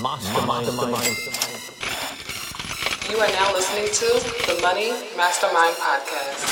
Mastermind. 0.00 0.66
You 3.10 3.18
are 3.18 3.28
now 3.28 3.52
listening 3.52 3.84
to 3.92 4.06
the 4.46 4.58
Money 4.62 4.88
Mastermind 5.18 5.76
Podcast. 5.76 6.48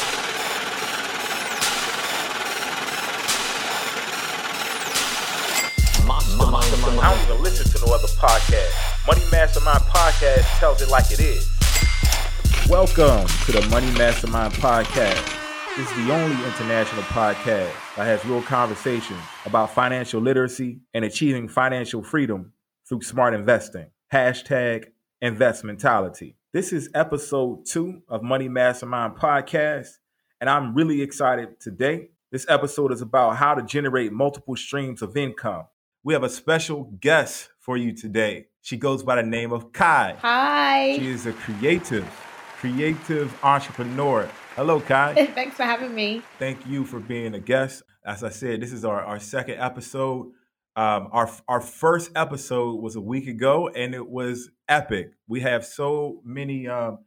Mastermind. 6.07 7.01
I 7.01 7.15
don't 7.15 7.31
even 7.31 7.43
listen 7.43 7.67
to 7.73 7.87
no 7.87 7.95
other 7.95 8.09
podcast. 8.09 9.07
Money 9.07 9.23
Mastermind 9.33 9.81
Podcast 9.85 10.59
tells 10.59 10.83
it 10.83 10.91
like 10.91 11.11
it 11.11 11.21
is. 11.21 11.49
Welcome 12.69 13.27
to 13.47 13.53
the 13.53 13.67
Money 13.71 13.91
Mastermind 13.93 14.53
Podcast. 14.55 15.39
This 15.79 15.91
is 15.91 16.07
the 16.07 16.13
only 16.13 16.37
international 16.45 17.05
podcast 17.05 17.73
that 17.97 18.05
has 18.05 18.23
real 18.27 18.43
conversations 18.43 19.21
about 19.47 19.73
financial 19.73 20.21
literacy 20.21 20.81
and 20.93 21.07
achieving 21.07 21.49
financial 21.49 22.03
freedom 22.03 22.53
through 22.91 23.03
smart 23.03 23.35
investing. 23.35 23.87
Hashtag 24.13 24.87
investmentality. 25.23 26.35
This 26.53 26.73
is 26.73 26.91
episode 26.93 27.65
two 27.65 28.03
of 28.09 28.25
Money 28.25 28.49
Mastermind 28.49 29.15
Podcast, 29.15 29.91
and 30.41 30.51
I'm 30.51 30.75
really 30.75 31.01
excited 31.01 31.61
today. 31.61 32.09
This 32.33 32.45
episode 32.49 32.91
is 32.91 33.01
about 33.01 33.37
how 33.37 33.55
to 33.55 33.63
generate 33.63 34.13
multiple 34.13 34.57
streams 34.57 35.03
of 35.03 35.17
income. 35.17 35.67
We 36.03 36.15
have 36.15 36.25
a 36.25 36.29
special 36.29 36.93
guest 37.01 37.51
for 37.61 37.77
you 37.77 37.95
today. 37.95 38.47
She 38.61 38.77
goes 38.77 39.05
by 39.05 39.15
the 39.15 39.23
name 39.23 39.53
of 39.53 39.73
Kai. 39.73 40.17
Hi. 40.19 40.97
She 40.97 41.07
is 41.11 41.27
a 41.27 41.33
creative, 41.33 42.05
creative 42.57 43.33
entrepreneur. 43.45 44.29
Hello, 44.57 44.81
Kai. 44.81 45.27
Thanks 45.35 45.55
for 45.55 45.63
having 45.63 45.95
me. 45.95 46.23
Thank 46.41 46.67
you 46.67 46.85
for 46.85 46.99
being 46.99 47.35
a 47.35 47.41
guest. 47.41 47.85
As 48.05 48.25
I 48.25 48.31
said, 48.31 48.61
this 48.61 48.73
is 48.73 48.85
our, 48.85 49.01
our 49.01 49.21
second 49.21 49.61
episode. 49.61 50.33
Um, 50.77 51.09
our 51.13 51.31
our 51.49 51.61
first 51.61 52.11
episode 52.15 52.81
was 52.81 52.97
a 52.97 53.01
week 53.01 53.27
ago, 53.27 53.69
and 53.69 53.95
it 53.95 54.09
was 54.09 54.51
epic. 54.69 55.13
We 55.29 55.41
have 55.41 55.65
so 55.65 56.21
many 56.25 56.69
um, 56.69 56.99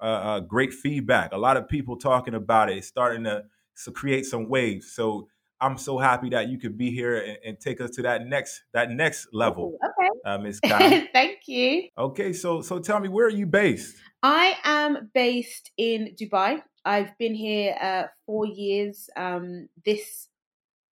uh, 0.00 0.04
uh, 0.04 0.40
great 0.40 0.72
feedback. 0.72 1.32
A 1.32 1.38
lot 1.38 1.56
of 1.56 1.68
people 1.68 1.96
talking 1.96 2.34
about 2.34 2.70
it. 2.70 2.78
It's 2.78 2.88
starting 2.88 3.24
to 3.24 3.44
so 3.74 3.92
create 3.92 4.26
some 4.26 4.48
waves. 4.48 4.92
So 4.92 5.28
I'm 5.60 5.78
so 5.78 5.96
happy 5.98 6.30
that 6.30 6.48
you 6.48 6.58
could 6.58 6.76
be 6.76 6.90
here 6.90 7.16
and, 7.16 7.38
and 7.46 7.60
take 7.60 7.80
us 7.80 7.90
to 7.90 8.02
that 8.02 8.26
next 8.26 8.62
that 8.74 8.90
next 8.90 9.28
level, 9.32 9.78
Okay. 9.84 10.08
uh. 10.26 11.00
Thank 11.12 11.38
you. 11.46 11.88
okay, 11.96 12.32
so 12.32 12.60
so 12.60 12.80
tell 12.80 12.98
me 13.00 13.08
where 13.08 13.26
are 13.26 13.30
you 13.30 13.46
based? 13.46 13.96
I 14.24 14.56
am 14.64 15.10
based 15.14 15.70
in 15.76 16.14
Dubai. 16.20 16.62
I've 16.84 17.16
been 17.18 17.34
here 17.34 17.76
uh, 17.80 18.04
four 18.26 18.46
years 18.46 19.08
um, 19.16 19.68
this 19.84 20.28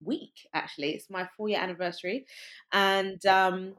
week, 0.03 0.33
actually. 0.53 0.91
It's 0.91 1.09
my 1.09 1.27
four 1.37 1.49
year 1.49 1.59
anniversary. 1.59 2.25
And 2.71 3.23
um, 3.25 3.73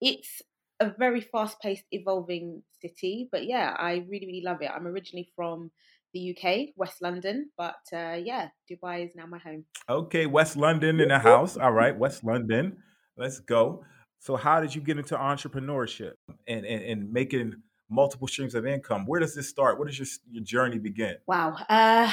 it's 0.00 0.42
a 0.80 0.92
very 0.98 1.20
fast 1.20 1.60
paced, 1.60 1.84
evolving 1.92 2.62
city. 2.80 3.28
But 3.30 3.46
yeah, 3.46 3.74
I 3.78 4.04
really, 4.08 4.26
really 4.26 4.42
love 4.44 4.62
it. 4.62 4.70
I'm 4.74 4.86
originally 4.86 5.30
from 5.36 5.70
the 6.12 6.36
UK, 6.36 6.74
West 6.76 7.00
London. 7.00 7.50
But 7.56 7.80
uh, 7.92 8.18
yeah, 8.22 8.48
Dubai 8.70 9.06
is 9.06 9.12
now 9.14 9.26
my 9.26 9.38
home. 9.38 9.64
Okay, 9.88 10.26
West 10.26 10.56
London 10.56 11.00
in 11.00 11.08
the 11.08 11.18
house. 11.18 11.56
All 11.56 11.72
right, 11.72 11.96
West 12.04 12.24
London. 12.24 12.76
Let's 13.16 13.40
go. 13.40 13.84
So, 14.18 14.36
how 14.36 14.60
did 14.60 14.74
you 14.74 14.80
get 14.80 14.98
into 14.98 15.16
entrepreneurship 15.16 16.12
and, 16.46 16.64
and, 16.64 16.82
and 16.82 17.12
making 17.12 17.54
multiple 17.90 18.28
streams 18.28 18.54
of 18.54 18.66
income? 18.66 19.04
Where 19.06 19.20
does 19.20 19.34
this 19.34 19.48
start? 19.48 19.78
Where 19.78 19.88
does 19.88 19.98
your, 19.98 20.08
your 20.30 20.44
journey 20.44 20.78
begin? 20.78 21.16
Wow. 21.26 21.56
Uh, 21.68 22.12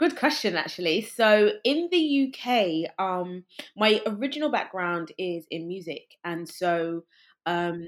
good 0.00 0.16
question, 0.16 0.56
actually. 0.56 1.02
So 1.02 1.50
in 1.62 1.88
the 1.92 2.32
UK, 2.32 2.90
um, 2.98 3.44
my 3.76 4.00
original 4.06 4.50
background 4.50 5.12
is 5.18 5.46
in 5.50 5.68
music, 5.68 6.16
and 6.24 6.48
so 6.48 7.02
um, 7.44 7.86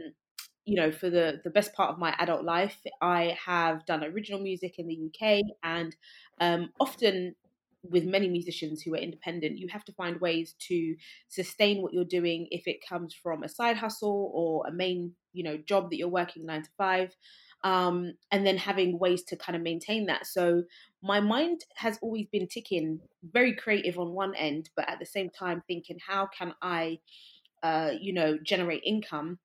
you 0.67 0.77
know, 0.77 0.93
for 0.93 1.09
the 1.09 1.41
the 1.43 1.51
best 1.51 1.73
part 1.75 1.91
of 1.91 1.99
my 1.99 2.15
adult 2.19 2.45
life, 2.45 2.77
I 3.01 3.37
have 3.47 3.87
done 3.87 4.05
original 4.05 4.41
music 4.41 4.75
in 4.79 4.87
the 4.89 4.99
UK, 5.09 5.43
and 5.65 5.97
um, 6.39 6.71
often 6.79 7.35
with 7.83 8.05
many 8.05 8.29
musicians 8.29 8.83
who 8.83 8.95
are 8.95 8.99
independent, 8.99 9.59
you 9.59 9.67
have 9.69 9.85
to 9.85 9.93
find 9.95 10.21
ways 10.21 10.55
to 10.69 10.95
sustain 11.29 11.83
what 11.83 11.95
you're 11.95 12.05
doing 12.05 12.47
if 12.51 12.69
it 12.69 12.77
comes 12.87 13.13
from 13.13 13.43
a 13.43 13.49
side 13.49 13.77
hustle 13.77 14.31
or 14.35 14.65
a 14.69 14.73
main, 14.73 15.15
you 15.33 15.43
know, 15.43 15.57
job 15.57 15.91
that 15.91 15.97
you're 15.97 16.09
working 16.09 16.47
nine 16.47 16.63
to 16.63 16.71
five 16.79 17.17
um, 17.65 18.13
and 18.31 18.47
then 18.47 18.57
having 18.57 18.99
ways 18.99 19.23
to 19.25 19.37
kind 19.37 19.57
of 19.57 19.63
maintain 19.63 20.07
that. 20.07 20.27
So 20.27 20.65
my 21.03 21.21
mind 21.21 21.65
has 21.77 21.99
always 22.03 22.27
been 22.33 22.49
ticking, 22.49 23.01
very 23.23 23.55
creative 23.55 23.99
on 23.99 24.13
one 24.13 24.35
end, 24.35 24.71
but 24.77 24.89
at 24.89 24.99
the 24.99 25.07
same 25.07 25.31
time 25.31 25.63
thinking, 25.67 25.99
how 26.07 26.27
can 26.27 26.55
I, 26.61 26.99
uh, 27.63 27.93
you 28.01 28.13
know, 28.13 28.39
generate 28.43 28.83
income 28.85 29.39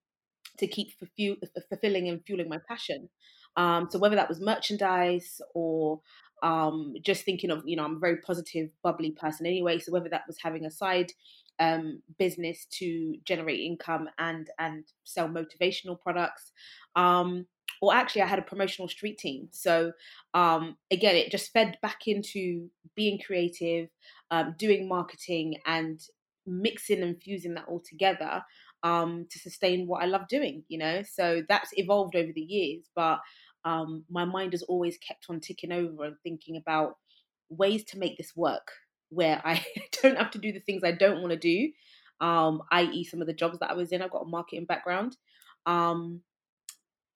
to 0.57 0.67
keep 0.67 0.91
fulfill- 0.97 1.37
fulfilling 1.69 2.09
and 2.09 2.23
fueling 2.25 2.49
my 2.49 2.59
passion? 2.67 3.09
Um, 3.55 3.87
so 3.89 3.99
whether 3.99 4.15
that 4.15 4.29
was 4.29 4.39
merchandise 4.39 5.41
or 5.53 6.01
um, 6.43 6.93
just 7.01 7.23
thinking 7.23 7.49
of, 7.49 7.63
you 7.65 7.75
know, 7.75 7.83
I'm 7.83 7.95
a 7.95 7.99
very 7.99 8.17
positive, 8.17 8.69
bubbly 8.83 9.11
person 9.11 9.45
anyway. 9.45 9.79
So 9.79 9.91
whether 9.91 10.09
that 10.09 10.27
was 10.27 10.37
having 10.41 10.65
a 10.65 10.71
side 10.71 11.11
um, 11.59 12.01
business 12.19 12.67
to 12.71 13.15
generate 13.25 13.59
income 13.59 14.09
and 14.17 14.49
and 14.59 14.85
sell 15.03 15.27
motivational 15.27 15.99
products. 15.99 16.51
Um, 16.95 17.47
or 17.81 17.93
actually, 17.93 18.23
I 18.23 18.27
had 18.27 18.39
a 18.39 18.43
promotional 18.43 18.87
street 18.87 19.17
team. 19.17 19.49
So 19.51 19.91
um, 20.33 20.77
again, 20.91 21.15
it 21.15 21.31
just 21.31 21.51
fed 21.51 21.77
back 21.81 22.07
into 22.07 22.69
being 22.95 23.19
creative, 23.19 23.89
um, 24.31 24.55
doing 24.57 24.87
marketing, 24.87 25.55
and 25.65 26.01
mixing 26.45 27.03
and 27.03 27.21
fusing 27.21 27.53
that 27.55 27.65
all 27.67 27.81
together 27.81 28.43
um, 28.83 29.27
to 29.29 29.39
sustain 29.39 29.87
what 29.87 30.03
I 30.03 30.07
love 30.07 30.27
doing. 30.27 30.63
You 30.67 30.79
know, 30.79 31.03
so 31.03 31.43
that's 31.47 31.69
evolved 31.73 32.15
over 32.15 32.31
the 32.33 32.41
years, 32.41 32.89
but 32.95 33.19
um, 33.65 34.05
my 34.09 34.25
mind 34.25 34.53
has 34.53 34.63
always 34.63 34.97
kept 34.97 35.25
on 35.29 35.39
ticking 35.39 35.71
over 35.71 36.05
and 36.05 36.15
thinking 36.23 36.57
about 36.57 36.97
ways 37.49 37.83
to 37.85 37.99
make 37.99 38.17
this 38.17 38.35
work 38.35 38.71
where 39.09 39.41
I 39.43 39.65
don't 40.01 40.17
have 40.17 40.31
to 40.31 40.37
do 40.37 40.51
the 40.51 40.59
things 40.59 40.83
I 40.83 40.91
don't 40.91 41.21
want 41.21 41.31
to 41.31 41.37
do, 41.37 41.71
um, 42.25 42.61
i.e., 42.71 43.03
some 43.03 43.21
of 43.21 43.27
the 43.27 43.33
jobs 43.33 43.59
that 43.59 43.69
I 43.69 43.73
was 43.73 43.91
in. 43.91 44.01
I've 44.01 44.11
got 44.11 44.23
a 44.23 44.29
marketing 44.29 44.65
background. 44.65 45.17
Um, 45.65 46.21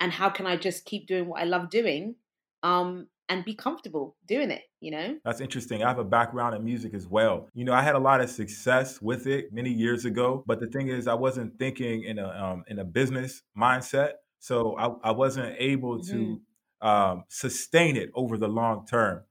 and 0.01 0.11
how 0.11 0.29
can 0.29 0.47
I 0.47 0.57
just 0.57 0.85
keep 0.85 1.07
doing 1.07 1.27
what 1.29 1.41
I 1.41 1.45
love 1.45 1.71
doing 1.71 2.17
um, 2.63 3.09
and 3.29 3.45
be 3.45 3.55
comfortable 3.55 4.17
doing 4.27 4.51
it, 4.51 4.63
you 4.81 4.91
know? 4.91 5.19
That's 5.23 5.39
interesting. 5.39 5.83
I 5.83 5.87
have 5.89 5.99
a 5.99 6.03
background 6.03 6.55
in 6.55 6.63
music 6.63 6.95
as 6.95 7.07
well. 7.07 7.47
You 7.53 7.63
know, 7.63 7.73
I 7.73 7.83
had 7.83 7.93
a 7.93 7.99
lot 7.99 8.21
of 8.21 8.29
success 8.29 8.99
with 8.99 9.27
it 9.27 9.53
many 9.53 9.71
years 9.71 10.03
ago, 10.05 10.43
but 10.47 10.59
the 10.59 10.65
thing 10.65 10.87
is, 10.87 11.07
I 11.07 11.13
wasn't 11.13 11.59
thinking 11.59 12.03
in 12.03 12.17
a 12.17 12.27
um, 12.27 12.63
in 12.67 12.79
a 12.79 12.83
business 12.83 13.43
mindset, 13.55 14.13
so 14.39 14.75
I, 14.77 15.09
I 15.09 15.11
wasn't 15.11 15.55
able 15.59 15.99
Mhm. 15.99 16.05
to 16.05 16.41
um, 16.81 17.25
sustain 17.29 17.97
it 17.97 18.09
over 18.15 18.35
the 18.35 18.47
long 18.47 18.87
term. 18.87 19.23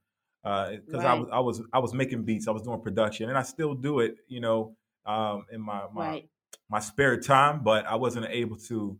Because 0.43 1.03
I 1.03 1.13
Right. 1.13 1.13
was 1.13 1.27
I 1.31 1.39
was 1.41 1.61
I 1.73 1.79
was 1.79 1.93
making 1.93 2.23
beats, 2.23 2.47
I 2.47 2.51
was 2.51 2.61
doing 2.63 2.81
production, 2.81 3.27
and 3.27 3.37
I 3.37 3.43
still 3.43 3.73
do 3.75 3.99
it. 3.99 4.15
You 4.27 4.39
know, 4.39 4.77
um, 5.05 5.45
in 5.51 5.59
my 5.59 5.87
my 5.93 6.13
Right. 6.13 6.29
my 6.69 6.79
spare 6.79 7.19
time, 7.19 7.63
but 7.63 7.85
I 7.85 7.95
wasn't 7.95 8.27
able 8.27 8.55
to 8.69 8.97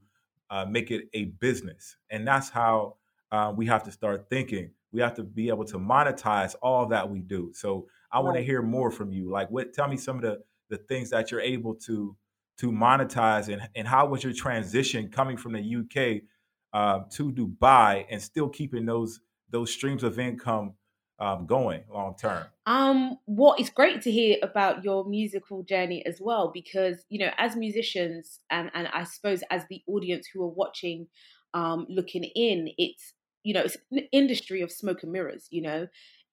uh, 0.51 0.66
make 0.66 0.91
it 0.91 1.06
a 1.13 1.25
business. 1.39 1.95
And 2.12 2.28
that's 2.28 2.50
how 2.50 2.97
uh, 3.31 3.53
we 3.56 3.66
have 3.66 3.84
to 3.85 3.91
start 3.91 4.29
thinking. 4.29 4.72
We 4.91 5.01
have 5.01 5.16
to 5.16 5.23
be 5.23 5.47
able 5.47 5.66
to 5.66 5.78
monetize 5.78 6.53
all 6.62 6.85
that 6.88 7.09
we 7.09 7.22
do. 7.22 7.51
So 7.56 7.88
I 8.12 8.19
want 8.19 8.35
to 8.35 8.44
hear 8.44 8.61
more 8.61 8.91
from 8.91 9.13
you. 9.13 9.31
Like, 9.31 9.50
what? 9.50 9.73
Tell 9.73 9.88
me 9.88 9.97
some 9.97 10.17
of 10.17 10.22
the 10.22 10.41
the 10.69 10.78
things 10.78 11.09
that 11.09 11.31
you're 11.31 11.41
able 11.41 11.75
to 11.75 12.16
to 12.57 12.72
monetize, 12.72 13.51
and 13.51 13.67
and 13.75 13.88
how 13.88 14.06
was 14.06 14.23
your 14.23 14.34
transition 14.34 15.07
coming 15.09 15.38
from 15.38 15.53
the 15.53 15.75
UK 15.78 16.23
uh, 16.73 17.06
to 17.11 17.31
Dubai, 17.31 18.06
and 18.09 18.22
still 18.22 18.50
keeping 18.50 18.85
those 18.85 19.22
those 19.50 19.72
streams 19.72 20.03
of 20.03 20.19
income 20.19 20.73
um, 21.21 21.45
going 21.45 21.83
long 21.93 22.15
term. 22.19 22.45
Um, 22.65 23.17
what 23.25 23.59
is 23.59 23.69
great 23.69 24.01
to 24.01 24.11
hear 24.11 24.37
about 24.41 24.83
your 24.83 25.05
musical 25.05 25.63
journey 25.63 26.03
as 26.05 26.19
well, 26.19 26.51
because 26.51 27.05
you 27.09 27.19
know, 27.19 27.31
as 27.37 27.55
musicians, 27.55 28.39
and 28.49 28.71
and 28.73 28.87
I 28.87 29.03
suppose 29.03 29.43
as 29.51 29.63
the 29.69 29.81
audience 29.87 30.28
who 30.34 30.41
are 30.43 30.49
watching, 30.49 31.07
um, 31.53 31.85
looking 31.87 32.23
in, 32.23 32.69
it's 32.78 33.13
you 33.43 33.53
know, 33.53 33.61
it's 33.61 33.78
an 33.91 34.07
industry 34.11 34.61
of 34.61 34.72
smoke 34.72 35.03
and 35.03 35.11
mirrors. 35.11 35.47
You 35.51 35.61
know, 35.61 35.87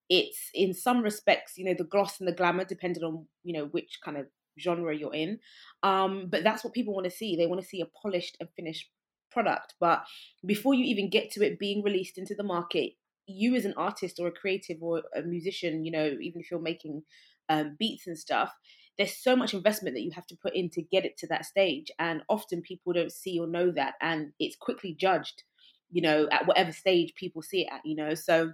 it's 0.09 0.51
in 0.55 0.73
some 0.73 1.03
respects, 1.03 1.59
you 1.59 1.67
know, 1.67 1.75
the 1.77 1.85
gloss 1.85 2.19
and 2.19 2.27
the 2.27 2.33
glamour, 2.33 2.65
depending 2.65 3.05
on 3.05 3.27
you 3.45 3.53
know 3.53 3.67
which 3.67 3.99
kind 4.03 4.17
of 4.17 4.27
genre 4.59 4.97
you're 4.97 5.15
in. 5.15 5.39
Um, 5.83 6.29
but 6.31 6.45
that's 6.45 6.65
what 6.65 6.73
people 6.73 6.95
want 6.95 7.05
to 7.05 7.11
see. 7.11 7.37
They 7.37 7.47
want 7.47 7.61
to 7.61 7.67
see 7.67 7.83
a 7.83 7.87
polished 8.03 8.39
and 8.41 8.49
finished 8.57 8.89
product. 9.31 9.75
But 9.79 10.05
before 10.47 10.73
you 10.73 10.85
even 10.85 11.11
get 11.11 11.31
to 11.33 11.45
it 11.45 11.59
being 11.59 11.83
released 11.83 12.17
into 12.17 12.35
the 12.35 12.43
market, 12.43 12.93
you 13.29 13.55
as 13.55 13.65
an 13.65 13.75
artist 13.77 14.19
or 14.19 14.27
a 14.27 14.33
creative 14.33 14.79
or 14.83 15.03
a 15.15 15.23
musician, 15.23 15.85
you 15.85 15.91
know, 15.91 16.17
even 16.21 16.41
if 16.41 16.51
you're 16.51 16.61
making 16.61 17.03
um, 17.49 17.77
beats 17.79 18.07
and 18.07 18.19
stuff, 18.19 18.53
there's 18.97 19.17
so 19.17 19.37
much 19.37 19.55
investment 19.55 19.95
that 19.95 20.03
you 20.03 20.11
have 20.11 20.27
to 20.27 20.37
put 20.37 20.55
in 20.55 20.69
to 20.71 20.83
get 20.83 21.05
it 21.05 21.17
to 21.19 21.27
that 21.29 21.45
stage. 21.45 21.91
And 21.99 22.23
often 22.29 22.63
people 22.63 22.93
don't 22.93 23.13
see 23.13 23.39
or 23.39 23.47
know 23.47 23.71
that. 23.73 23.95
And 24.01 24.33
it's 24.41 24.57
quickly 24.57 24.95
judged, 24.99 25.45
you 25.91 26.03
know, 26.03 26.29
at 26.33 26.47
whatever 26.47 26.73
stage 26.73 27.15
people 27.15 27.43
see 27.43 27.63
it 27.63 27.69
at, 27.73 27.81
you 27.85 27.95
know. 27.95 28.15
So 28.15 28.53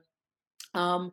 um, 0.74 1.12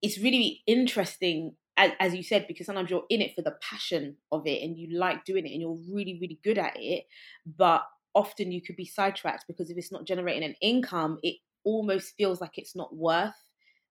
it's 0.00 0.18
really 0.18 0.62
interesting, 0.66 1.56
as, 1.76 1.92
as 2.00 2.14
you 2.14 2.22
said, 2.22 2.46
because 2.48 2.66
sometimes 2.66 2.90
you're 2.90 3.04
in 3.10 3.20
it 3.20 3.34
for 3.34 3.42
the 3.42 3.56
passion 3.60 4.16
of 4.32 4.46
it 4.46 4.62
and 4.62 4.78
you 4.78 4.98
like 4.98 5.24
doing 5.24 5.46
it 5.46 5.52
and 5.52 5.60
you're 5.60 5.78
really, 5.92 6.18
really 6.20 6.38
good 6.42 6.58
at 6.58 6.72
it. 6.76 7.04
But 7.44 7.82
often 8.14 8.50
you 8.50 8.62
could 8.62 8.76
be 8.76 8.86
sidetracked 8.86 9.44
because 9.46 9.70
if 9.70 9.76
it's 9.76 9.92
not 9.92 10.06
generating 10.06 10.42
an 10.42 10.56
income, 10.62 11.18
it 11.22 11.36
almost 11.68 12.16
feels 12.16 12.40
like 12.40 12.56
it's 12.56 12.74
not 12.74 12.96
worth 12.96 13.34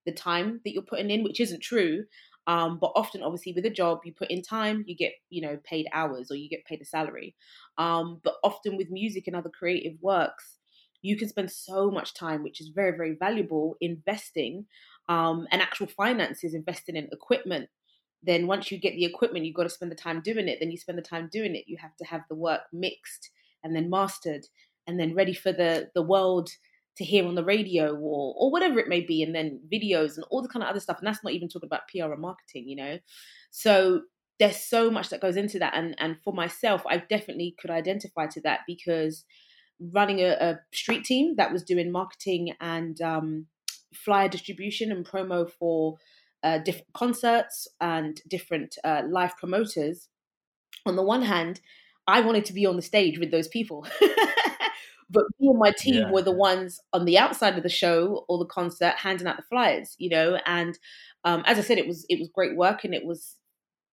the 0.08 0.12
time 0.12 0.62
that 0.64 0.74
you're 0.74 0.92
putting 0.92 1.12
in, 1.12 1.24
which 1.24 1.40
isn't 1.40 1.62
true. 1.62 2.06
Um, 2.48 2.80
but 2.80 2.94
often, 2.96 3.22
obviously, 3.22 3.54
with 3.54 3.66
a 3.66 3.70
job, 3.82 4.00
you 4.06 4.14
put 4.14 4.32
in 4.32 4.42
time, 4.42 4.84
you 4.88 4.96
get, 4.96 5.14
you 5.30 5.42
know, 5.42 5.60
paid 5.64 5.86
hours 5.94 6.32
or 6.32 6.36
you 6.36 6.50
get 6.50 6.66
paid 6.66 6.82
a 6.82 6.86
salary. 6.86 7.36
Um, 7.78 8.22
but 8.24 8.36
often 8.44 8.78
with 8.78 8.90
music 8.90 9.28
and 9.28 9.36
other 9.36 9.50
creative 9.50 9.98
works, 10.02 10.58
you 11.02 11.18
can 11.18 11.30
spend 11.30 11.52
so 11.52 11.92
much 11.92 12.14
time, 12.14 12.44
which 12.44 12.62
is 12.62 12.70
very, 12.70 12.96
very 12.98 13.16
valuable, 13.16 13.76
investing 13.82 14.66
um, 15.10 15.46
and 15.52 15.62
actual 15.62 15.88
finances, 15.88 16.54
investing 16.54 16.96
in 16.96 17.10
equipment. 17.12 17.70
Then 18.24 18.48
once 18.48 18.72
you 18.72 18.80
get 18.80 18.96
the 18.96 19.06
equipment, 19.06 19.46
you've 19.46 19.56
got 19.56 19.64
to 19.64 19.78
spend 19.78 19.92
the 19.92 19.96
time 19.96 20.22
doing 20.22 20.48
it. 20.48 20.58
Then 20.60 20.72
you 20.72 20.78
spend 20.78 20.98
the 20.98 21.04
time 21.14 21.30
doing 21.32 21.56
it. 21.56 21.66
You 21.68 21.78
have 21.78 21.96
to 21.98 22.06
have 22.06 22.22
the 22.30 22.36
work 22.36 22.62
mixed 22.74 23.30
and 23.64 23.76
then 23.76 23.90
mastered 23.90 24.46
and 24.88 25.00
then 25.00 25.14
ready 25.14 25.34
for 25.34 25.52
the 25.52 25.90
the 25.94 26.02
world 26.02 26.50
to 26.98 27.06
hear 27.06 27.26
on 27.26 27.36
the 27.36 27.44
radio 27.44 27.96
or 27.96 28.34
or 28.38 28.52
whatever 28.52 28.80
it 28.80 28.88
may 28.88 29.02
be, 29.02 29.24
and 29.24 29.34
then 29.34 29.62
videos 29.72 30.16
and 30.16 30.26
all 30.30 30.42
the 30.42 30.50
kind 30.50 30.64
of 30.64 30.70
other 30.70 30.80
stuff. 30.80 30.98
And 31.00 31.08
that's 31.08 31.24
not 31.24 31.34
even 31.34 31.50
talking 31.50 31.68
about 31.68 31.88
PR 31.90 32.12
and 32.12 32.22
marketing, 32.22 32.68
you 32.68 32.76
know. 32.76 33.00
So 33.52 34.02
there's 34.40 34.58
so 34.58 34.92
much 34.92 35.10
that 35.10 35.22
goes 35.22 35.38
into 35.38 35.60
that, 35.60 35.74
and 35.76 35.96
and 36.00 36.18
for 36.24 36.34
myself, 36.34 36.84
I 36.88 36.98
definitely 36.98 37.56
could 37.60 37.72
identify 37.72 38.28
to 38.28 38.42
that 38.42 38.62
because 38.68 39.26
running 39.80 40.20
a, 40.20 40.30
a 40.30 40.60
street 40.74 41.04
team 41.04 41.36
that 41.38 41.54
was 41.54 41.64
doing 41.64 41.92
marketing 41.92 42.54
and 42.60 43.00
um, 43.02 43.46
flyer 43.94 44.28
distribution 44.28 44.92
and 44.92 45.06
promo 45.06 45.50
for 45.50 45.98
uh, 46.44 46.60
different 46.60 46.94
concerts 46.94 47.68
and 47.82 48.22
different 48.28 48.76
uh, 48.84 49.04
live 49.08 49.36
promoters. 49.38 50.10
On 50.86 50.96
the 50.96 51.04
one 51.04 51.24
hand, 51.24 51.62
I 52.08 52.22
wanted 52.22 52.46
to 52.46 52.54
be 52.54 52.66
on 52.66 52.76
the 52.76 52.82
stage 52.82 53.20
with 53.20 53.32
those 53.32 53.48
people. 53.48 53.86
but 55.10 55.26
me 55.40 55.48
and 55.48 55.60
my 55.60 55.72
team 55.72 55.96
yeah. 55.96 56.12
were 56.12 56.22
the 56.22 56.32
ones 56.32 56.80
on 56.94 57.06
the 57.06 57.18
outside 57.18 57.58
of 57.58 57.64
the 57.64 57.70
show 57.70 58.26
or 58.28 58.38
the 58.38 58.46
concert 58.46 58.94
handing 58.98 59.28
out 59.28 59.38
the 59.38 59.44
flyers 59.44 59.96
you 59.98 60.10
know 60.10 60.40
and 60.46 60.78
um, 61.24 61.44
as 61.46 61.58
i 61.58 61.62
said 61.62 61.78
it 61.78 61.88
was 61.88 62.06
it 62.10 62.20
was 62.20 62.30
great 62.34 62.56
work 62.56 62.84
and 62.84 62.94
it 62.94 63.06
was 63.06 63.36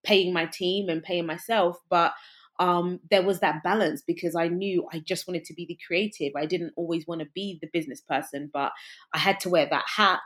paying 0.03 0.33
my 0.33 0.45
team 0.45 0.89
and 0.89 1.03
paying 1.03 1.25
myself 1.25 1.77
but 1.89 2.13
um, 2.59 2.99
there 3.09 3.23
was 3.23 3.39
that 3.39 3.63
balance 3.63 4.01
because 4.01 4.35
I 4.35 4.47
knew 4.47 4.87
I 4.93 4.99
just 4.99 5.27
wanted 5.27 5.43
to 5.45 5.53
be 5.53 5.65
the 5.65 5.77
creative. 5.85 6.33
I 6.37 6.45
didn't 6.45 6.73
always 6.75 7.05
want 7.05 7.19
to 7.19 7.27
be 7.33 7.59
the 7.61 7.69
business 7.73 8.01
person, 8.01 8.49
but 8.53 8.71
I 9.13 9.17
had 9.17 9.39
to 9.41 9.49
wear 9.49 9.67
that 9.69 9.85
hat. 9.97 10.19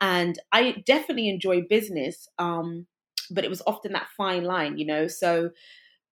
And 0.00 0.38
I 0.52 0.82
definitely 0.86 1.28
enjoy 1.28 1.62
business, 1.68 2.26
um, 2.38 2.86
but 3.30 3.44
it 3.44 3.50
was 3.50 3.62
often 3.66 3.92
that 3.92 4.08
fine 4.16 4.44
line, 4.44 4.78
you 4.78 4.86
know. 4.86 5.08
So 5.08 5.50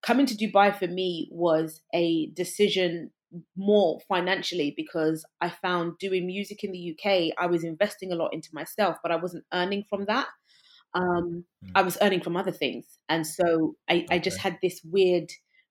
coming 0.03 0.27
to 0.27 0.35
Dubai 0.35 0.77
for 0.77 0.87
me 0.87 1.29
was 1.33 1.81
a 1.95 2.27
decision 2.35 3.11
more 3.57 4.01
financially 4.09 4.75
because 4.77 5.25
I 5.41 5.49
found 5.49 5.99
doing 5.99 6.27
music 6.27 6.65
in 6.65 6.73
the 6.73 6.97
UK, 6.97 7.35
I 7.39 7.47
was 7.47 7.65
investing 7.65 8.13
a 8.13 8.17
lot 8.17 8.35
into 8.35 8.51
myself, 8.53 8.97
but 9.03 9.13
I 9.13 9.17
wasn't 9.17 9.45
earning 9.53 9.85
from 9.89 10.07
that. 10.07 10.27
Um, 10.95 11.45
mm. 11.65 11.71
I 11.75 11.83
was 11.83 11.97
earning 12.03 12.21
from 12.21 12.37
other 12.37 12.53
things. 12.53 12.87
And 13.09 13.27
so 13.27 13.77
I, 13.89 13.97
okay. 13.97 14.07
I 14.11 14.19
just 14.19 14.39
had 14.39 14.59
this 14.63 14.81
weird 14.85 15.31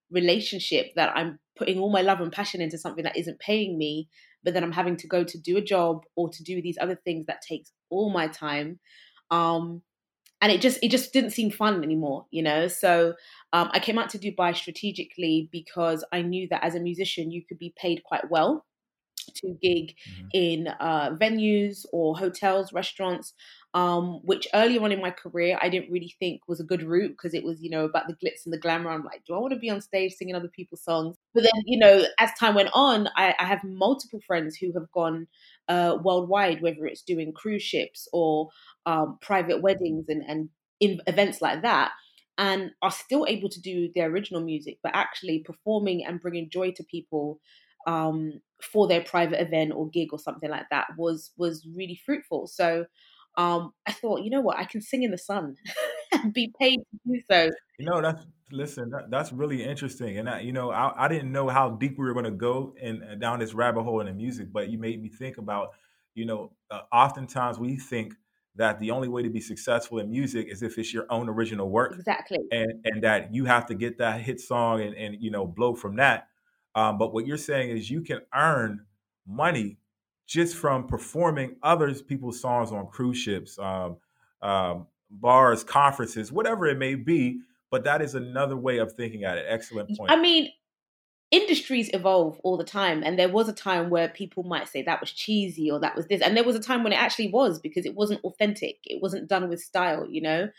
relationship 0.09 0.87
that 0.95 1.15
I'm 1.15 1.39
putting 1.55 1.79
all 1.79 1.91
my 1.91 2.01
love 2.01 2.21
and 2.21 2.31
passion 2.31 2.61
into 2.61 2.77
something 2.77 3.03
that 3.03 3.17
isn't 3.17 3.39
paying 3.39 3.77
me, 3.77 4.09
but 4.43 4.53
then 4.53 4.63
I'm 4.63 4.71
having 4.71 4.97
to 4.97 5.07
go 5.07 5.23
to 5.23 5.39
do 5.39 5.57
a 5.57 5.61
job 5.61 6.01
or 6.15 6.29
to 6.29 6.43
do 6.43 6.61
these 6.61 6.77
other 6.81 6.99
things 7.03 7.27
that 7.27 7.41
takes 7.47 7.71
all 7.89 8.09
my 8.09 8.27
time. 8.27 8.79
Um, 9.29 9.81
and 10.41 10.51
it 10.51 10.59
just 10.59 10.79
it 10.81 10.89
just 10.89 11.13
didn't 11.13 11.29
seem 11.31 11.51
fun 11.51 11.83
anymore 11.83 12.25
you 12.31 12.41
know 12.41 12.67
so 12.67 13.13
um, 13.53 13.69
i 13.73 13.79
came 13.79 13.97
out 13.97 14.09
to 14.09 14.19
dubai 14.19 14.55
strategically 14.55 15.49
because 15.51 16.03
i 16.11 16.21
knew 16.21 16.47
that 16.49 16.63
as 16.63 16.75
a 16.75 16.79
musician 16.79 17.31
you 17.31 17.43
could 17.47 17.59
be 17.59 17.73
paid 17.77 18.03
quite 18.03 18.29
well 18.29 18.65
to 19.35 19.55
gig 19.61 19.95
mm-hmm. 20.09 20.27
in 20.33 20.67
uh, 20.79 21.11
venues 21.11 21.85
or 21.93 22.17
hotels 22.17 22.73
restaurants 22.73 23.33
um, 23.73 24.19
which 24.23 24.47
earlier 24.53 24.81
on 24.83 24.91
in 24.91 25.01
my 25.01 25.11
career 25.11 25.57
I 25.61 25.69
didn't 25.69 25.91
really 25.91 26.13
think 26.19 26.41
was 26.47 26.59
a 26.59 26.65
good 26.65 26.83
route 26.83 27.11
because 27.11 27.33
it 27.33 27.43
was, 27.43 27.61
you 27.61 27.69
know, 27.69 27.85
about 27.85 28.07
the 28.07 28.15
glitz 28.15 28.45
and 28.45 28.53
the 28.53 28.59
glamour. 28.59 28.91
I'm 28.91 29.03
like, 29.03 29.23
do 29.25 29.33
I 29.33 29.39
want 29.39 29.53
to 29.53 29.59
be 29.59 29.69
on 29.69 29.81
stage 29.81 30.13
singing 30.13 30.35
other 30.35 30.49
people's 30.49 30.83
songs? 30.83 31.15
But 31.33 31.43
then, 31.43 31.63
you 31.65 31.79
know, 31.79 32.03
as 32.19 32.31
time 32.39 32.55
went 32.55 32.69
on, 32.73 33.07
I, 33.15 33.33
I 33.39 33.45
have 33.45 33.63
multiple 33.63 34.19
friends 34.27 34.57
who 34.57 34.73
have 34.73 34.91
gone 34.91 35.27
uh, 35.69 35.97
worldwide, 36.03 36.61
whether 36.61 36.85
it's 36.85 37.01
doing 37.01 37.31
cruise 37.33 37.63
ships 37.63 38.07
or 38.11 38.49
um, 38.85 39.17
private 39.21 39.61
weddings 39.61 40.05
and, 40.09 40.23
and 40.27 40.49
in 40.81 40.99
events 41.07 41.41
like 41.41 41.61
that 41.61 41.91
and 42.37 42.71
are 42.81 42.91
still 42.91 43.25
able 43.29 43.49
to 43.49 43.61
do 43.61 43.89
their 43.93 44.09
original 44.09 44.41
music, 44.41 44.79
but 44.83 44.95
actually 44.95 45.39
performing 45.39 46.03
and 46.05 46.19
bringing 46.19 46.49
joy 46.49 46.71
to 46.71 46.83
people 46.83 47.39
um, 47.87 48.41
for 48.61 48.87
their 48.87 49.01
private 49.01 49.41
event 49.41 49.73
or 49.75 49.89
gig 49.89 50.09
or 50.11 50.19
something 50.19 50.49
like 50.49 50.65
that 50.71 50.87
was 50.97 51.31
was 51.37 51.67
really 51.75 51.99
fruitful. 52.05 52.47
So 52.47 52.85
um, 53.37 53.73
I 53.85 53.91
thought, 53.91 54.23
you 54.23 54.29
know 54.29 54.41
what, 54.41 54.57
I 54.57 54.65
can 54.65 54.81
sing 54.81 55.03
in 55.03 55.11
the 55.11 55.17
sun 55.17 55.55
and 56.11 56.33
be 56.33 56.53
paid 56.59 56.77
to 56.77 56.99
do 57.05 57.21
so. 57.29 57.49
You 57.79 57.85
know, 57.85 58.01
that's 58.01 58.25
listen, 58.51 58.89
that, 58.89 59.09
that's 59.09 59.31
really 59.31 59.63
interesting, 59.63 60.17
and 60.17 60.29
I, 60.29 60.41
you 60.41 60.51
know, 60.51 60.71
I, 60.71 61.05
I 61.05 61.07
didn't 61.07 61.31
know 61.31 61.47
how 61.47 61.69
deep 61.69 61.97
we 61.97 62.05
were 62.05 62.13
going 62.13 62.25
to 62.25 62.31
go 62.31 62.75
and 62.81 63.03
uh, 63.03 63.15
down 63.15 63.39
this 63.39 63.53
rabbit 63.53 63.83
hole 63.83 64.01
in 64.01 64.07
the 64.07 64.13
music, 64.13 64.51
but 64.51 64.69
you 64.69 64.77
made 64.77 65.01
me 65.01 65.09
think 65.09 65.37
about, 65.37 65.69
you 66.13 66.25
know, 66.25 66.51
uh, 66.69 66.81
oftentimes 66.91 67.57
we 67.57 67.77
think 67.77 68.13
that 68.55 68.79
the 68.79 68.91
only 68.91 69.07
way 69.07 69.23
to 69.23 69.29
be 69.29 69.39
successful 69.39 69.99
in 69.99 70.09
music 70.11 70.47
is 70.49 70.61
if 70.61 70.77
it's 70.77 70.93
your 70.93 71.05
own 71.09 71.29
original 71.29 71.69
work. 71.69 71.93
Exactly. 71.95 72.39
And 72.51 72.73
and 72.83 73.03
that 73.03 73.33
you 73.33 73.45
have 73.45 73.65
to 73.67 73.75
get 73.75 73.97
that 73.99 74.21
hit 74.21 74.41
song 74.41 74.81
and, 74.81 74.93
and 74.95 75.15
you 75.19 75.31
know 75.31 75.45
blow 75.45 75.73
from 75.73 75.95
that. 75.97 76.27
Um, 76.75 76.97
but 76.97 77.13
what 77.13 77.25
you're 77.25 77.37
saying 77.37 77.69
is 77.69 77.89
you 77.89 78.01
can 78.01 78.19
earn 78.33 78.85
money 79.27 79.77
just 80.31 80.55
from 80.55 80.87
performing 80.87 81.57
other 81.61 81.93
people's 81.93 82.39
songs 82.39 82.71
on 82.71 82.87
cruise 82.87 83.17
ships, 83.17 83.59
um, 83.59 83.97
um, 84.41 84.87
bars, 85.09 85.61
conferences, 85.61 86.31
whatever 86.31 86.65
it 86.67 86.77
may 86.77 86.95
be. 86.95 87.41
But 87.69 87.83
that 87.83 88.01
is 88.01 88.15
another 88.15 88.55
way 88.55 88.77
of 88.77 88.93
thinking 88.93 89.25
at 89.25 89.37
it. 89.37 89.45
Excellent 89.49 89.89
point. 89.97 90.09
I 90.09 90.15
mean, 90.15 90.49
industries 91.31 91.89
evolve 91.93 92.39
all 92.45 92.55
the 92.55 92.63
time 92.63 93.03
and 93.03 93.19
there 93.19 93.27
was 93.27 93.49
a 93.49 93.53
time 93.53 93.89
where 93.89 94.07
people 94.07 94.43
might 94.43 94.69
say 94.69 94.81
that 94.81 95.01
was 95.01 95.11
cheesy 95.11 95.69
or 95.69 95.81
that 95.81 95.95
was 95.97 96.07
this 96.07 96.21
and 96.21 96.35
there 96.35 96.43
was 96.43 96.57
a 96.57 96.61
time 96.61 96.83
when 96.83 96.91
it 96.91 97.01
actually 97.01 97.29
was 97.29 97.57
because 97.57 97.85
it 97.85 97.95
wasn't 97.95 98.21
authentic 98.25 98.79
it 98.83 99.01
wasn't 99.01 99.29
done 99.29 99.47
with 99.47 99.61
style 99.61 100.05
you 100.09 100.21
know 100.21 100.49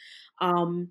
um 0.40 0.88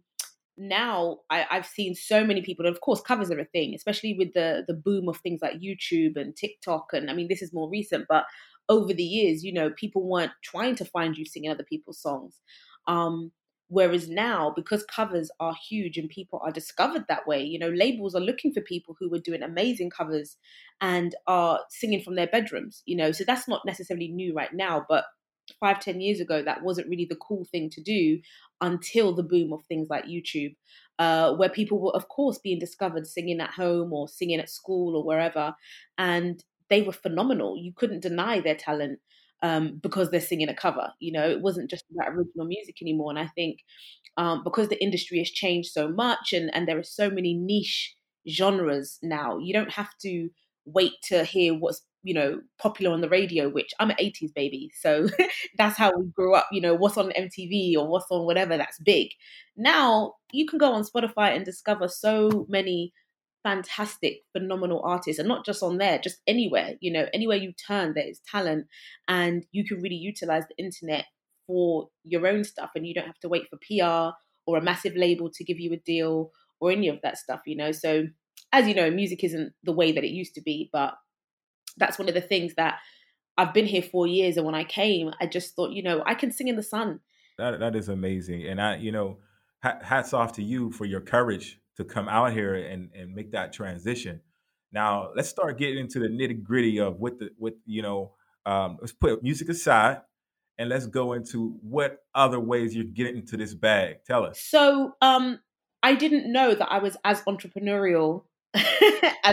now 0.56 1.18
I, 1.32 1.48
have 1.50 1.66
seen 1.66 1.96
so 1.96 2.24
many 2.24 2.44
people 2.44 2.68
and 2.68 2.76
of 2.76 2.82
course 2.82 3.02
covers 3.02 3.32
are 3.32 3.40
a 3.40 3.46
thing 3.46 3.74
especially 3.74 4.14
with 4.14 4.36
the 4.36 4.64
the 4.68 4.76
boom 4.76 5.10
of 5.10 5.18
things 5.18 5.42
like 5.42 5.60
youtube 5.60 6.16
and 6.16 6.36
tiktok 6.36 6.90
and 6.94 7.10
i 7.10 7.14
mean 7.16 7.28
this 7.28 7.42
is 7.42 7.52
more 7.52 7.68
recent 7.68 8.06
but 8.08 8.26
over 8.70 8.94
the 8.94 9.04
years 9.04 9.44
you 9.44 9.54
know 9.54 9.70
people 9.72 10.08
weren't 10.08 10.32
trying 10.44 10.76
to 10.76 10.86
find 10.86 11.18
you 11.18 11.26
singing 11.26 11.52
other 11.52 11.64
people's 11.64 12.02
songs 12.02 12.40
um 12.88 13.32
Whereas 13.74 14.10
now, 14.10 14.52
because 14.54 14.84
covers 14.84 15.32
are 15.40 15.56
huge 15.70 15.98
and 15.98 16.10
people 16.10 16.42
are 16.44 16.52
discovered 16.52 17.06
that 17.08 17.26
way, 17.26 17.42
you 17.42 17.58
know, 17.58 17.70
labels 17.70 18.14
are 18.14 18.20
looking 18.20 18.52
for 18.52 18.60
people 18.60 18.98
who 19.00 19.14
are 19.14 19.18
doing 19.20 19.42
amazing 19.42 19.90
covers 19.92 20.36
and 20.82 21.16
are 21.26 21.62
singing 21.70 22.02
from 22.04 22.16
their 22.16 22.28
bedrooms, 22.28 22.84
you 22.86 22.98
know. 22.98 23.14
So 23.14 23.24
that's 23.24 23.48
not 23.48 23.62
necessarily 23.66 24.10
new 24.10 24.34
right 24.34 24.54
now, 24.54 24.86
but 24.90 25.06
five, 25.60 25.80
ten 25.80 26.02
years 26.02 26.20
ago, 26.20 26.44
that 26.44 26.64
wasn't 26.64 26.90
really 26.90 27.06
the 27.06 27.16
cool 27.16 27.46
thing 27.46 27.70
to 27.70 27.82
do 27.82 28.20
until 28.60 29.14
the 29.14 29.24
boom 29.24 29.54
of 29.54 29.64
things 29.66 29.88
like 29.90 30.04
YouTube, 30.06 30.56
uh, 31.00 31.34
where 31.36 31.50
people 31.50 31.80
were, 31.80 31.96
of 31.96 32.10
course, 32.10 32.40
being 32.40 32.60
discovered 32.60 33.08
singing 33.08 33.40
at 33.40 33.52
home 33.52 33.94
or 33.94 34.08
singing 34.08 34.40
at 34.40 34.50
school 34.50 34.96
or 34.98 35.04
wherever. 35.06 35.56
And 35.98 36.44
they 36.72 36.82
were 36.82 36.94
phenomenal. 36.94 37.58
You 37.58 37.74
couldn't 37.76 38.02
deny 38.02 38.40
their 38.40 38.56
talent 38.56 39.00
um, 39.44 39.80
because 39.84 40.10
they're 40.10 40.22
singing 40.22 40.50
a 40.50 40.56
cover. 40.56 40.92
You 41.00 41.12
know, 41.12 41.30
it 41.30 41.42
wasn't 41.42 41.70
just 41.70 41.86
about 41.94 42.14
original 42.14 42.46
music 42.48 42.82
anymore. 42.82 43.12
And 43.12 43.20
I 43.20 43.28
think 43.28 43.60
um, 44.18 44.44
because 44.44 44.70
the 44.70 44.82
industry 44.82 45.20
has 45.20 45.30
changed 45.30 45.72
so 45.72 45.90
much 45.90 46.34
and, 46.34 46.50
and 46.56 46.68
there 46.68 46.80
are 46.80 46.84
so 46.84 47.10
many 47.10 47.34
niche 47.34 47.94
genres 48.28 49.00
now, 49.04 49.38
you 49.38 49.54
don't 49.54 49.72
have 49.74 49.90
to 50.04 50.30
wait 50.66 50.94
to 51.04 51.24
hear 51.26 51.54
what's 51.54 51.82
you 52.04 52.14
know 52.16 52.42
popular 52.60 52.92
on 52.94 53.02
the 53.02 53.10
radio 53.10 53.48
which 53.48 53.74
i'm 53.80 53.92
an 53.92 53.96
80s 54.00 54.34
baby 54.34 54.72
so 54.80 55.08
that's 55.58 55.78
how 55.78 55.92
we 55.96 56.08
grew 56.08 56.34
up 56.34 56.48
you 56.52 56.60
know 56.62 56.74
what's 56.74 56.98
on 56.98 57.12
mtv 57.12 57.76
or 57.76 57.88
what's 57.88 58.08
on 58.10 58.26
whatever 58.26 58.58
that's 58.58 58.80
big 58.80 59.10
now 59.56 60.14
you 60.32 60.48
can 60.48 60.58
go 60.58 60.72
on 60.72 60.84
spotify 60.84 61.36
and 61.36 61.46
discover 61.46 61.88
so 61.88 62.46
many 62.50 62.92
fantastic, 63.44 64.22
phenomenal 64.34 64.82
artists, 64.84 65.20
and 65.20 65.28
not 65.28 65.46
just 65.46 65.64
on 65.64 65.78
there, 65.78 66.00
just 66.00 66.20
anywhere. 66.28 66.76
You 66.80 66.94
know, 66.94 67.08
anywhere 67.14 67.38
you 67.38 67.54
turn, 67.54 67.94
there 67.94 68.08
is 68.08 68.20
talent, 68.30 68.68
and 69.08 69.46
you 69.52 69.66
can 69.66 69.82
really 69.82 69.96
utilize 69.96 70.44
the 70.48 70.64
internet 70.64 71.06
for 71.48 71.90
your 72.04 72.28
own 72.28 72.44
stuff, 72.44 72.72
and 72.76 72.86
you 72.86 72.94
don't 72.94 73.08
have 73.08 73.20
to 73.20 73.30
wait 73.30 73.48
for 73.50 73.58
PR 73.58 74.16
or 74.46 74.58
a 74.58 74.62
massive 74.62 74.96
label 74.96 75.30
to 75.34 75.44
give 75.44 75.60
you 75.60 75.74
a 75.74 75.78
deal 75.78 76.32
or 76.60 76.72
any 76.72 76.88
of 76.88 77.00
that 77.04 77.18
stuff. 77.18 77.42
You 77.46 77.58
know, 77.58 77.72
so 77.72 78.06
as 78.52 78.68
you 78.68 78.76
know, 78.76 78.92
music 78.92 79.24
isn't 79.24 79.54
the 79.64 79.74
way 79.74 79.92
that 79.92 80.04
it 80.04 80.12
used 80.12 80.36
to 80.36 80.42
be, 80.42 80.70
but 80.72 80.94
that's 81.78 81.98
one 81.98 82.10
of 82.10 82.14
the 82.14 82.22
things 82.22 82.54
that 82.56 82.80
I've 83.38 83.54
been 83.54 83.66
here 83.66 83.82
four 83.82 84.08
years, 84.08 84.38
and 84.38 84.46
when 84.46 84.56
I 84.56 84.64
came, 84.64 85.12
I 85.20 85.26
just 85.26 85.56
thought, 85.56 85.72
you 85.72 85.84
know, 85.84 86.04
I 86.06 86.16
can 86.16 86.32
sing 86.32 86.48
in 86.48 86.56
the 86.58 86.64
sun. 86.64 87.00
That 87.38 87.60
that 87.60 87.76
is 87.76 87.90
amazing, 87.90 88.46
and 88.46 88.62
I, 88.62 88.76
you 88.76 88.92
know, 88.92 89.18
hats 89.62 90.14
off 90.14 90.34
to 90.34 90.44
you 90.44 90.72
for 90.72 90.86
your 90.86 91.02
courage 91.02 91.60
to 91.84 91.94
come 91.94 92.08
out 92.08 92.34
here 92.34 92.56
and, 92.56 92.90
and 92.94 93.14
make 93.14 93.32
that 93.32 93.54
transition. 93.54 94.22
Now 94.72 95.12
let's 95.16 95.30
start 95.30 95.58
getting 95.58 95.80
into 95.80 96.00
the 96.00 96.08
nitty 96.08 96.44
gritty 96.44 96.80
of 96.80 97.00
what 97.00 97.20
the 97.20 97.30
what 97.38 97.54
you 97.66 97.82
know. 97.82 98.14
Um, 98.44 98.78
let's 98.82 98.94
put 98.94 99.22
music 99.22 99.50
aside 99.50 100.02
and 100.58 100.70
let's 100.70 100.88
go 100.88 101.14
into 101.14 101.58
what 101.62 102.00
other 102.16 102.40
ways 102.40 102.76
you're 102.76 102.86
getting 102.86 103.18
into 103.18 103.38
this 103.38 103.54
bag. 103.54 103.98
Tell 104.06 104.26
us. 104.26 104.40
So 104.42 104.94
um, 105.02 105.40
I 105.84 105.96
didn't 105.96 106.32
know 106.32 106.56
that 106.56 106.72
I 106.72 106.80
was 106.80 106.98
as 107.04 107.22
entrepreneurial 107.24 108.26
as 108.54 108.64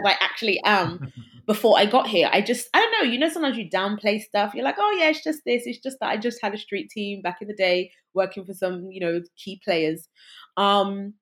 I 0.04 0.16
actually 0.20 0.60
am 0.64 1.12
before 1.46 1.78
I 1.78 1.86
got 1.86 2.06
here. 2.06 2.30
I 2.32 2.40
just, 2.40 2.68
I 2.72 2.80
don't 2.80 2.92
know, 2.92 3.12
you 3.12 3.18
know, 3.18 3.28
sometimes 3.28 3.58
you 3.58 3.68
downplay 3.68 4.20
stuff. 4.20 4.54
You're 4.54 4.64
like, 4.64 4.76
oh, 4.78 4.96
yeah, 4.98 5.10
it's 5.10 5.22
just 5.22 5.40
this. 5.44 5.62
It's 5.66 5.80
just 5.80 5.98
that 6.00 6.08
I 6.08 6.16
just 6.16 6.38
had 6.42 6.54
a 6.54 6.58
street 6.58 6.90
team 6.90 7.20
back 7.20 7.38
in 7.40 7.48
the 7.48 7.54
day 7.54 7.92
working 8.14 8.44
for 8.44 8.54
some, 8.54 8.88
you 8.90 9.00
know, 9.00 9.20
key 9.36 9.60
players. 9.64 10.08
Um, 10.56 11.14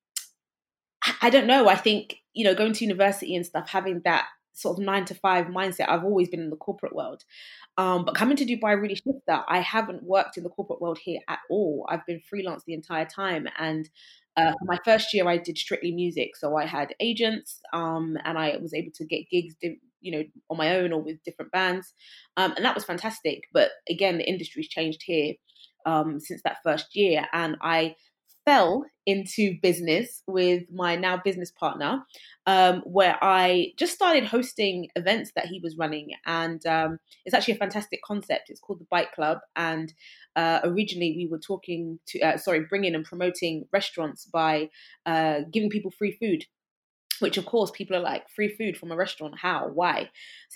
I 1.22 1.30
don't 1.30 1.46
know. 1.46 1.68
I 1.68 1.76
think, 1.76 2.16
you 2.34 2.44
know, 2.44 2.54
going 2.54 2.72
to 2.74 2.84
university 2.84 3.34
and 3.34 3.46
stuff, 3.46 3.68
having 3.68 4.00
that 4.04 4.26
sort 4.52 4.78
of 4.78 4.84
nine 4.84 5.04
to 5.04 5.14
five 5.14 5.46
mindset, 5.46 5.88
I've 5.88 6.04
always 6.04 6.28
been 6.28 6.40
in 6.40 6.50
the 6.50 6.56
corporate 6.56 6.94
world. 6.94 7.24
Um, 7.76 8.04
but 8.04 8.14
coming 8.14 8.36
to 8.38 8.46
Dubai 8.46 8.80
really 8.80 8.94
shifted 8.94 9.20
that. 9.26 9.44
I 9.48 9.60
haven't 9.60 10.02
worked 10.02 10.38
in 10.38 10.44
the 10.44 10.50
corporate 10.50 10.80
world 10.80 10.98
here 10.98 11.20
at 11.28 11.40
all. 11.50 11.86
I've 11.90 12.06
been 12.06 12.20
freelance 12.20 12.64
the 12.66 12.72
entire 12.72 13.04
time. 13.04 13.46
And 13.58 13.88
uh, 14.36 14.54
my 14.62 14.78
first 14.84 15.12
year, 15.12 15.28
I 15.28 15.36
did 15.36 15.58
strictly 15.58 15.92
music. 15.92 16.36
So 16.36 16.56
I 16.56 16.66
had 16.66 16.94
agents 17.00 17.60
um, 17.72 18.16
and 18.24 18.38
I 18.38 18.56
was 18.56 18.72
able 18.72 18.92
to 18.94 19.04
get 19.04 19.28
gigs, 19.30 19.54
you 20.00 20.12
know, 20.12 20.24
on 20.50 20.56
my 20.56 20.76
own 20.76 20.92
or 20.92 21.02
with 21.02 21.22
different 21.24 21.52
bands. 21.52 21.92
Um, 22.36 22.52
and 22.56 22.64
that 22.64 22.74
was 22.74 22.84
fantastic. 22.84 23.44
But 23.52 23.70
again, 23.90 24.18
the 24.18 24.28
industry's 24.28 24.68
changed 24.68 25.02
here 25.04 25.34
um, 25.84 26.18
since 26.18 26.40
that 26.44 26.58
first 26.64 26.96
year. 26.96 27.26
And 27.32 27.56
I 27.60 27.94
fell 28.46 28.86
into 29.06 29.58
business 29.60 30.22
with 30.26 30.62
my 30.72 30.96
now 30.96 31.20
business 31.22 31.50
partner, 31.50 32.02
um, 32.46 32.80
where 32.86 33.18
I 33.22 33.72
just 33.76 33.92
started 33.92 34.24
hosting 34.24 34.88
events 34.96 35.32
that 35.36 35.46
he 35.46 35.60
was 35.62 35.76
running. 35.76 36.10
And 36.24 36.64
um, 36.66 36.98
it's 37.24 37.34
actually 37.34 37.54
a 37.54 37.58
fantastic 37.58 38.00
concept. 38.02 38.48
It's 38.48 38.60
called 38.60 38.80
the 38.80 38.86
Bike 38.90 39.12
Club. 39.12 39.38
And 39.56 39.92
uh, 40.36 40.60
originally 40.64 41.14
we 41.16 41.28
were 41.30 41.38
talking 41.38 41.98
to, 42.06 42.20
uh, 42.20 42.36
sorry, 42.38 42.60
bringing 42.68 42.94
and 42.94 43.04
promoting 43.04 43.66
restaurants 43.72 44.24
by 44.24 44.70
uh, 45.04 45.40
giving 45.52 45.68
people 45.68 45.90
free 45.90 46.12
food. 46.12 46.44
Which 47.18 47.38
of 47.38 47.46
course 47.46 47.70
people 47.70 47.96
are 47.96 48.00
like 48.00 48.28
free 48.28 48.54
food 48.54 48.76
from 48.76 48.92
a 48.92 48.96
restaurant. 48.96 49.38
How? 49.40 49.68
Why? 49.72 50.10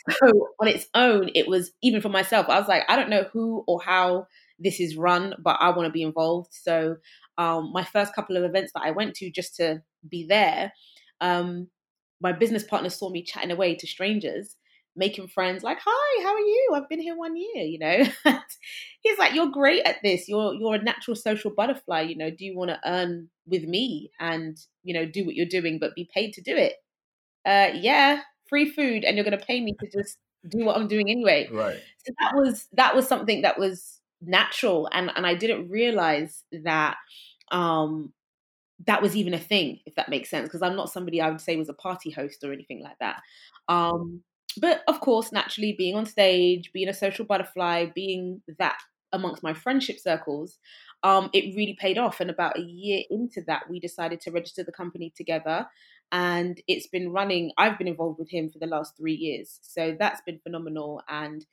So 0.10 0.48
on 0.60 0.68
its 0.68 0.86
own, 0.94 1.30
it 1.34 1.48
was 1.48 1.72
even 1.82 2.02
for 2.02 2.10
myself. 2.10 2.48
I 2.50 2.58
was 2.58 2.68
like, 2.68 2.82
I 2.88 2.96
don't 2.96 3.08
know 3.08 3.24
who 3.32 3.64
or 3.66 3.80
how 3.82 4.26
this 4.60 4.78
is 4.78 4.96
run, 4.96 5.34
but 5.42 5.56
I 5.60 5.70
want 5.70 5.86
to 5.86 5.92
be 5.92 6.02
involved. 6.02 6.50
So 6.52 6.96
um, 7.38 7.72
my 7.72 7.84
first 7.84 8.14
couple 8.14 8.36
of 8.36 8.44
events 8.44 8.72
that 8.74 8.82
I 8.84 8.90
went 8.90 9.14
to 9.16 9.30
just 9.30 9.56
to 9.56 9.82
be 10.08 10.26
there, 10.28 10.72
um, 11.20 11.68
my 12.20 12.32
business 12.32 12.62
partner 12.62 12.90
saw 12.90 13.10
me 13.10 13.24
chatting 13.24 13.50
away 13.50 13.74
to 13.76 13.86
strangers, 13.86 14.56
making 14.94 15.28
friends 15.28 15.62
like, 15.62 15.78
"Hi, 15.82 16.22
how 16.22 16.34
are 16.34 16.38
you? 16.38 16.72
I've 16.74 16.88
been 16.88 17.00
here 17.00 17.16
one 17.16 17.34
year." 17.36 17.64
You 17.64 17.78
know, 17.78 18.04
he's 19.00 19.18
like, 19.18 19.34
"You're 19.34 19.50
great 19.50 19.84
at 19.84 19.96
this. 20.04 20.28
You're 20.28 20.54
you're 20.54 20.74
a 20.74 20.82
natural 20.82 21.16
social 21.16 21.50
butterfly. 21.50 22.02
You 22.02 22.16
know, 22.16 22.30
do 22.30 22.44
you 22.44 22.56
want 22.56 22.70
to 22.70 22.80
earn 22.84 23.28
with 23.46 23.64
me 23.64 24.10
and 24.20 24.58
you 24.82 24.94
know 24.94 25.06
do 25.06 25.24
what 25.24 25.34
you're 25.34 25.46
doing, 25.46 25.78
but 25.80 25.94
be 25.94 26.08
paid 26.12 26.32
to 26.34 26.42
do 26.42 26.54
it?" 26.54 26.74
Uh, 27.46 27.70
yeah, 27.74 28.20
free 28.48 28.68
food, 28.68 29.04
and 29.04 29.16
you're 29.16 29.24
going 29.24 29.38
to 29.38 29.44
pay 29.44 29.60
me 29.62 29.74
to 29.80 29.90
just 29.90 30.18
do 30.48 30.64
what 30.64 30.76
I'm 30.76 30.88
doing 30.88 31.10
anyway. 31.10 31.48
Right. 31.50 31.80
So 32.04 32.12
that 32.20 32.34
was 32.34 32.68
that 32.72 32.94
was 32.94 33.08
something 33.08 33.42
that 33.42 33.58
was 33.58 33.99
natural, 34.20 34.88
and 34.92 35.10
and 35.14 35.26
I 35.26 35.34
didn't 35.34 35.70
realize 35.70 36.44
that 36.64 36.96
um 37.50 38.12
that 38.86 39.02
was 39.02 39.16
even 39.16 39.34
a 39.34 39.38
thing, 39.38 39.80
if 39.86 39.94
that 39.96 40.08
makes 40.08 40.30
sense, 40.30 40.48
because 40.48 40.62
I'm 40.62 40.76
not 40.76 40.90
somebody 40.90 41.20
I 41.20 41.30
would 41.30 41.40
say 41.40 41.56
was 41.56 41.68
a 41.68 41.74
party 41.74 42.10
host 42.10 42.42
or 42.42 42.52
anything 42.52 42.82
like 42.82 42.98
that. 43.00 43.20
Um, 43.68 44.22
but 44.56 44.82
of 44.88 45.00
course, 45.00 45.32
naturally, 45.32 45.74
being 45.76 45.94
on 45.96 46.06
stage, 46.06 46.72
being 46.72 46.88
a 46.88 46.94
social 46.94 47.24
butterfly, 47.24 47.86
being 47.94 48.42
that 48.58 48.78
amongst 49.12 49.42
my 49.42 49.52
friendship 49.52 49.98
circles, 49.98 50.58
um, 51.02 51.30
it 51.32 51.54
really 51.56 51.76
paid 51.78 51.98
off. 51.98 52.20
And 52.20 52.30
about 52.30 52.58
a 52.58 52.62
year 52.62 53.02
into 53.10 53.42
that, 53.46 53.68
we 53.68 53.80
decided 53.80 54.20
to 54.22 54.30
register 54.30 54.64
the 54.64 54.72
company 54.72 55.12
together. 55.16 55.66
And 56.12 56.60
it's 56.66 56.88
been 56.88 57.12
running, 57.12 57.52
I've 57.56 57.78
been 57.78 57.88
involved 57.88 58.18
with 58.18 58.30
him 58.30 58.50
for 58.50 58.58
the 58.58 58.66
last 58.66 58.96
three 58.96 59.14
years. 59.14 59.60
So 59.62 59.96
that's 59.98 60.20
been 60.22 60.40
phenomenal. 60.40 61.02
And 61.08 61.44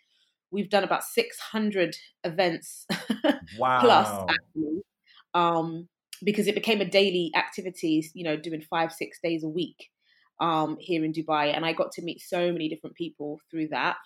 we've 0.51 0.69
done 0.69 0.83
about 0.83 1.03
600 1.03 1.95
events 2.23 2.85
wow. 3.57 3.79
plus, 3.81 4.07
actually. 4.29 4.81
Um, 5.33 5.87
because 6.23 6.47
it 6.47 6.55
became 6.55 6.81
a 6.81 6.85
daily 6.85 7.31
activity, 7.35 8.09
you 8.13 8.23
know, 8.23 8.37
doing 8.37 8.61
five, 8.61 8.91
six 8.91 9.19
days 9.21 9.43
a 9.43 9.49
week 9.49 9.89
um, 10.39 10.77
here 10.79 11.03
in 11.03 11.13
Dubai. 11.13 11.55
And 11.55 11.65
I 11.65 11.73
got 11.73 11.91
to 11.93 12.01
meet 12.01 12.21
so 12.21 12.51
many 12.51 12.69
different 12.69 12.95
people 12.95 13.39
through 13.51 13.67
that. 13.69 13.97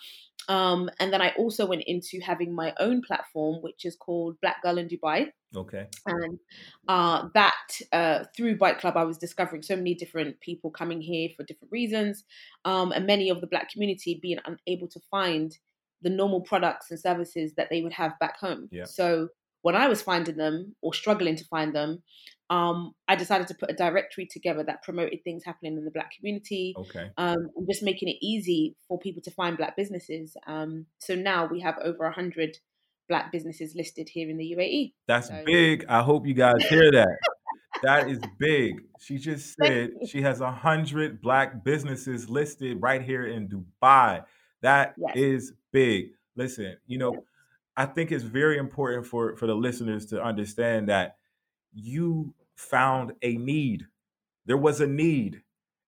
Um, 0.50 0.90
and 1.00 1.14
then 1.14 1.22
I 1.22 1.34
also 1.38 1.66
went 1.66 1.84
into 1.86 2.20
having 2.20 2.54
my 2.54 2.74
own 2.80 3.02
platform, 3.02 3.62
which 3.62 3.86
is 3.86 3.96
called 3.96 4.38
Black 4.42 4.62
Girl 4.64 4.78
in 4.78 4.88
Dubai. 4.88 5.28
Okay. 5.56 5.88
And 6.06 6.40
uh, 6.88 7.28
that 7.34 7.80
uh, 7.92 8.24
through 8.36 8.58
Bike 8.58 8.80
Club, 8.80 8.98
I 8.98 9.04
was 9.04 9.18
discovering 9.18 9.62
so 9.62 9.76
many 9.76 9.94
different 9.94 10.40
people 10.40 10.72
coming 10.72 11.02
here 11.02 11.30
for 11.36 11.44
different 11.44 11.72
reasons, 11.72 12.24
um, 12.66 12.92
and 12.92 13.06
many 13.06 13.30
of 13.30 13.42
the 13.42 13.48
Black 13.48 13.70
community 13.70 14.20
being 14.22 14.40
unable 14.46 14.88
to 14.88 15.00
find 15.12 15.58
the 16.02 16.10
normal 16.10 16.42
products 16.42 16.92
and 16.92 17.00
services 17.00 17.54
that 17.58 17.70
they 17.70 17.82
would 17.82 17.94
have 17.94 18.18
back 18.20 18.40
home. 18.40 18.68
Yeah. 18.72 18.86
So 18.86 19.30
when 19.62 19.76
I 19.76 19.88
was 19.88 20.02
finding 20.02 20.38
them 20.38 20.76
or 20.82 20.94
struggling 20.94 21.36
to 21.36 21.46
find 21.46 21.76
them, 21.76 22.02
um, 22.50 22.94
I 23.08 23.16
decided 23.16 23.48
to 23.48 23.54
put 23.54 23.72
a 23.72 23.74
directory 23.74 24.26
together 24.26 24.64
that 24.64 24.84
promoted 24.84 25.24
things 25.24 25.46
happening 25.46 25.78
in 25.78 25.86
the 25.86 25.92
Black 25.92 26.12
community. 26.18 26.74
Okay. 26.78 27.10
Um, 27.18 27.50
and 27.56 27.68
just 27.70 27.82
making 27.82 28.10
it 28.10 28.18
easy 28.22 28.76
for 28.88 29.00
people 29.00 29.22
to 29.24 29.32
find 29.32 29.58
Black 29.58 29.78
businesses. 29.78 30.36
Um, 30.48 30.86
so 31.00 31.16
now 31.16 31.46
we 31.46 31.62
have 31.62 31.78
over 31.82 32.06
a 32.06 32.12
hundred 32.12 32.58
Black 33.08 33.32
businesses 33.32 33.74
listed 33.76 34.10
here 34.10 34.30
in 34.30 34.38
the 34.38 34.56
UAE. 34.58 34.94
That's 35.08 35.30
so. 35.30 35.44
big. 35.46 35.86
I 35.88 36.02
hope 36.02 36.28
you 36.28 36.34
guys 36.34 36.64
hear 36.68 36.92
that. 36.92 37.18
that 37.84 38.10
is 38.10 38.20
big. 38.38 38.82
She 39.00 39.18
just 39.18 39.56
said 39.62 39.92
she 40.08 40.22
has 40.22 40.42
a 40.42 40.52
hundred 40.52 41.22
Black 41.22 41.64
businesses 41.64 42.30
listed 42.30 42.82
right 42.82 43.02
here 43.02 43.26
in 43.28 43.48
Dubai. 43.48 44.24
That 44.62 44.96
yes. 44.98 45.16
is 45.16 45.54
big. 45.72 46.12
Listen, 46.36 46.78
you 46.88 46.98
know, 46.98 47.24
I 47.76 47.86
think 47.86 48.12
it's 48.12 48.24
very 48.24 48.58
important 48.58 49.06
for 49.06 49.36
for 49.36 49.48
the 49.48 49.56
listeners 49.56 50.06
to 50.08 50.22
understand 50.22 50.90
that 50.90 51.18
you 51.74 52.34
found 52.56 53.14
a 53.22 53.38
need. 53.38 53.88
There 54.46 54.58
was 54.58 54.82
a 54.82 54.88
need. 54.88 55.42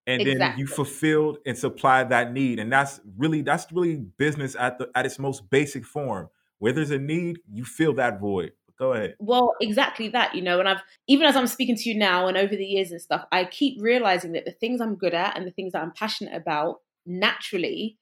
And 0.05 0.21
exactly. 0.21 0.39
then 0.39 0.57
you 0.57 0.67
fulfilled 0.67 1.37
and 1.45 1.57
supplied 1.57 2.09
that 2.09 2.33
need. 2.33 2.59
And 2.59 2.71
that's 2.71 2.99
really 3.17 3.41
that's 3.41 3.71
really 3.71 3.95
business 3.95 4.55
at 4.55 4.77
the 4.77 4.89
at 4.95 5.05
its 5.05 5.17
most 5.17 5.49
basic 5.49 5.85
form. 5.85 6.29
Where 6.59 6.73
there's 6.73 6.91
a 6.91 6.97
need, 6.97 7.39
you 7.51 7.65
fill 7.65 7.93
that 7.93 8.19
void. 8.19 8.51
Go 8.77 8.93
ahead. 8.93 9.15
Well, 9.19 9.53
exactly 9.61 10.09
that, 10.09 10.33
you 10.33 10.41
know, 10.41 10.59
and 10.59 10.67
I've 10.67 10.81
even 11.07 11.25
as 11.25 11.35
I'm 11.35 11.47
speaking 11.47 11.75
to 11.75 11.89
you 11.89 11.97
now 11.97 12.27
and 12.27 12.35
over 12.35 12.55
the 12.55 12.65
years 12.65 12.91
and 12.91 12.99
stuff, 12.99 13.25
I 13.31 13.45
keep 13.45 13.81
realizing 13.81 14.33
that 14.33 14.45
the 14.45 14.51
things 14.51 14.81
I'm 14.81 14.95
good 14.95 15.13
at 15.13 15.37
and 15.37 15.47
the 15.47 15.51
things 15.51 15.73
that 15.73 15.81
I'm 15.81 15.91
passionate 15.91 16.35
about 16.35 16.81
naturally 17.05 17.97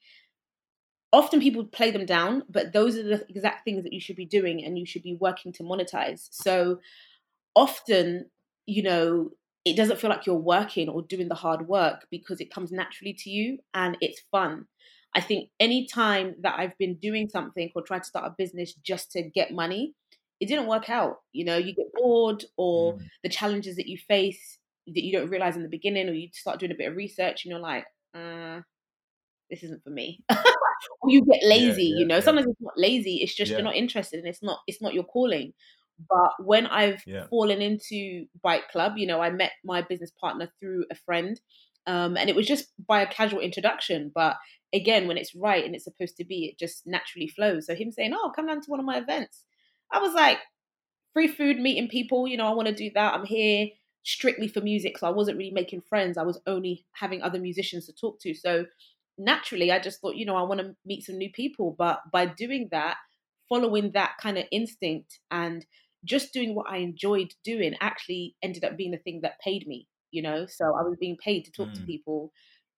often 1.12 1.40
people 1.40 1.64
play 1.64 1.90
them 1.90 2.06
down, 2.06 2.42
but 2.48 2.72
those 2.72 2.96
are 2.96 3.02
the 3.02 3.26
exact 3.28 3.64
things 3.64 3.82
that 3.84 3.92
you 3.92 4.00
should 4.00 4.16
be 4.16 4.24
doing 4.24 4.64
and 4.64 4.78
you 4.78 4.86
should 4.86 5.02
be 5.02 5.16
working 5.20 5.52
to 5.52 5.62
monetize. 5.62 6.28
So 6.30 6.78
often, 7.54 8.30
you 8.66 8.82
know, 8.82 9.30
it 9.64 9.76
doesn't 9.76 10.00
feel 10.00 10.10
like 10.10 10.26
you're 10.26 10.36
working 10.36 10.88
or 10.88 11.02
doing 11.02 11.28
the 11.28 11.34
hard 11.34 11.68
work 11.68 12.06
because 12.10 12.40
it 12.40 12.52
comes 12.52 12.72
naturally 12.72 13.12
to 13.12 13.30
you 13.30 13.58
and 13.74 13.96
it's 14.00 14.22
fun. 14.30 14.66
I 15.14 15.20
think 15.20 15.50
any 15.60 15.86
time 15.86 16.34
that 16.40 16.58
I've 16.58 16.76
been 16.78 16.94
doing 16.94 17.28
something 17.28 17.70
or 17.74 17.82
tried 17.82 18.00
to 18.00 18.08
start 18.08 18.26
a 18.26 18.34
business 18.36 18.72
just 18.74 19.12
to 19.12 19.22
get 19.22 19.52
money, 19.52 19.94
it 20.40 20.46
didn't 20.46 20.66
work 20.66 20.88
out. 20.88 21.18
You 21.32 21.44
know, 21.44 21.58
you 21.58 21.74
get 21.74 21.92
bored 21.94 22.44
or 22.56 22.94
mm. 22.94 23.02
the 23.22 23.28
challenges 23.28 23.76
that 23.76 23.86
you 23.86 23.98
face 23.98 24.58
that 24.86 25.04
you 25.04 25.12
don't 25.12 25.30
realize 25.30 25.54
in 25.54 25.62
the 25.62 25.68
beginning, 25.68 26.08
or 26.08 26.12
you 26.12 26.28
start 26.32 26.58
doing 26.58 26.72
a 26.72 26.76
bit 26.76 26.88
of 26.88 26.96
research 26.96 27.44
and 27.44 27.50
you're 27.50 27.60
like, 27.60 27.84
uh, 28.14 28.60
this 29.50 29.62
isn't 29.62 29.84
for 29.84 29.90
me. 29.90 30.24
or 31.00 31.10
you 31.10 31.24
get 31.24 31.42
lazy, 31.44 31.84
yeah, 31.84 31.88
yeah, 31.94 31.98
you 32.00 32.06
know. 32.06 32.14
Yeah. 32.16 32.20
Sometimes 32.20 32.48
it's 32.48 32.60
not 32.60 32.74
lazy, 32.76 33.16
it's 33.16 33.34
just 33.34 33.50
you're 33.50 33.62
not 33.62 33.76
interested 33.76 34.18
and 34.18 34.28
it's 34.28 34.42
not 34.42 34.60
it's 34.66 34.82
not 34.82 34.94
your 34.94 35.04
calling. 35.04 35.52
But 36.08 36.32
when 36.44 36.66
I've 36.66 37.02
fallen 37.30 37.62
into 37.62 38.26
Bike 38.42 38.68
Club, 38.70 38.94
you 38.96 39.06
know, 39.06 39.20
I 39.20 39.30
met 39.30 39.52
my 39.64 39.82
business 39.82 40.10
partner 40.20 40.50
through 40.58 40.86
a 40.90 40.94
friend. 40.94 41.40
Um, 41.86 42.16
and 42.16 42.30
it 42.30 42.36
was 42.36 42.46
just 42.46 42.66
by 42.86 43.02
a 43.02 43.06
casual 43.06 43.40
introduction. 43.40 44.10
But 44.14 44.36
again, 44.72 45.06
when 45.06 45.16
it's 45.16 45.34
right 45.34 45.64
and 45.64 45.74
it's 45.74 45.84
supposed 45.84 46.16
to 46.16 46.24
be, 46.24 46.46
it 46.46 46.58
just 46.58 46.86
naturally 46.86 47.28
flows. 47.28 47.66
So 47.66 47.74
him 47.74 47.90
saying, 47.90 48.14
Oh, 48.14 48.32
come 48.34 48.46
down 48.46 48.60
to 48.60 48.70
one 48.70 48.80
of 48.80 48.86
my 48.86 48.98
events. 48.98 49.44
I 49.92 49.98
was 49.98 50.14
like, 50.14 50.38
free 51.12 51.28
food, 51.28 51.58
meeting 51.58 51.88
people, 51.88 52.26
you 52.26 52.36
know, 52.36 52.46
I 52.46 52.54
want 52.54 52.68
to 52.68 52.74
do 52.74 52.90
that. 52.94 53.14
I'm 53.14 53.26
here 53.26 53.68
strictly 54.02 54.48
for 54.48 54.60
music. 54.60 54.98
So 54.98 55.06
I 55.06 55.10
wasn't 55.10 55.38
really 55.38 55.50
making 55.50 55.82
friends. 55.82 56.18
I 56.18 56.22
was 56.22 56.40
only 56.46 56.84
having 56.92 57.22
other 57.22 57.38
musicians 57.38 57.86
to 57.86 57.92
talk 57.92 58.18
to. 58.20 58.34
So 58.34 58.66
naturally 59.24 59.70
i 59.70 59.78
just 59.78 60.00
thought 60.00 60.16
you 60.16 60.26
know 60.26 60.36
i 60.36 60.42
want 60.42 60.60
to 60.60 60.74
meet 60.84 61.02
some 61.02 61.18
new 61.18 61.30
people 61.32 61.74
but 61.78 62.00
by 62.12 62.26
doing 62.26 62.68
that 62.70 62.96
following 63.48 63.92
that 63.92 64.12
kind 64.20 64.38
of 64.38 64.44
instinct 64.50 65.18
and 65.30 65.66
just 66.04 66.32
doing 66.32 66.54
what 66.54 66.66
i 66.68 66.78
enjoyed 66.78 67.32
doing 67.44 67.74
actually 67.80 68.34
ended 68.42 68.64
up 68.64 68.76
being 68.76 68.90
the 68.90 68.98
thing 68.98 69.20
that 69.22 69.40
paid 69.40 69.66
me 69.66 69.86
you 70.10 70.22
know 70.22 70.46
so 70.46 70.64
i 70.66 70.82
was 70.82 70.96
being 70.98 71.16
paid 71.16 71.44
to 71.44 71.52
talk 71.52 71.68
mm. 71.68 71.74
to 71.74 71.82
people 71.82 72.32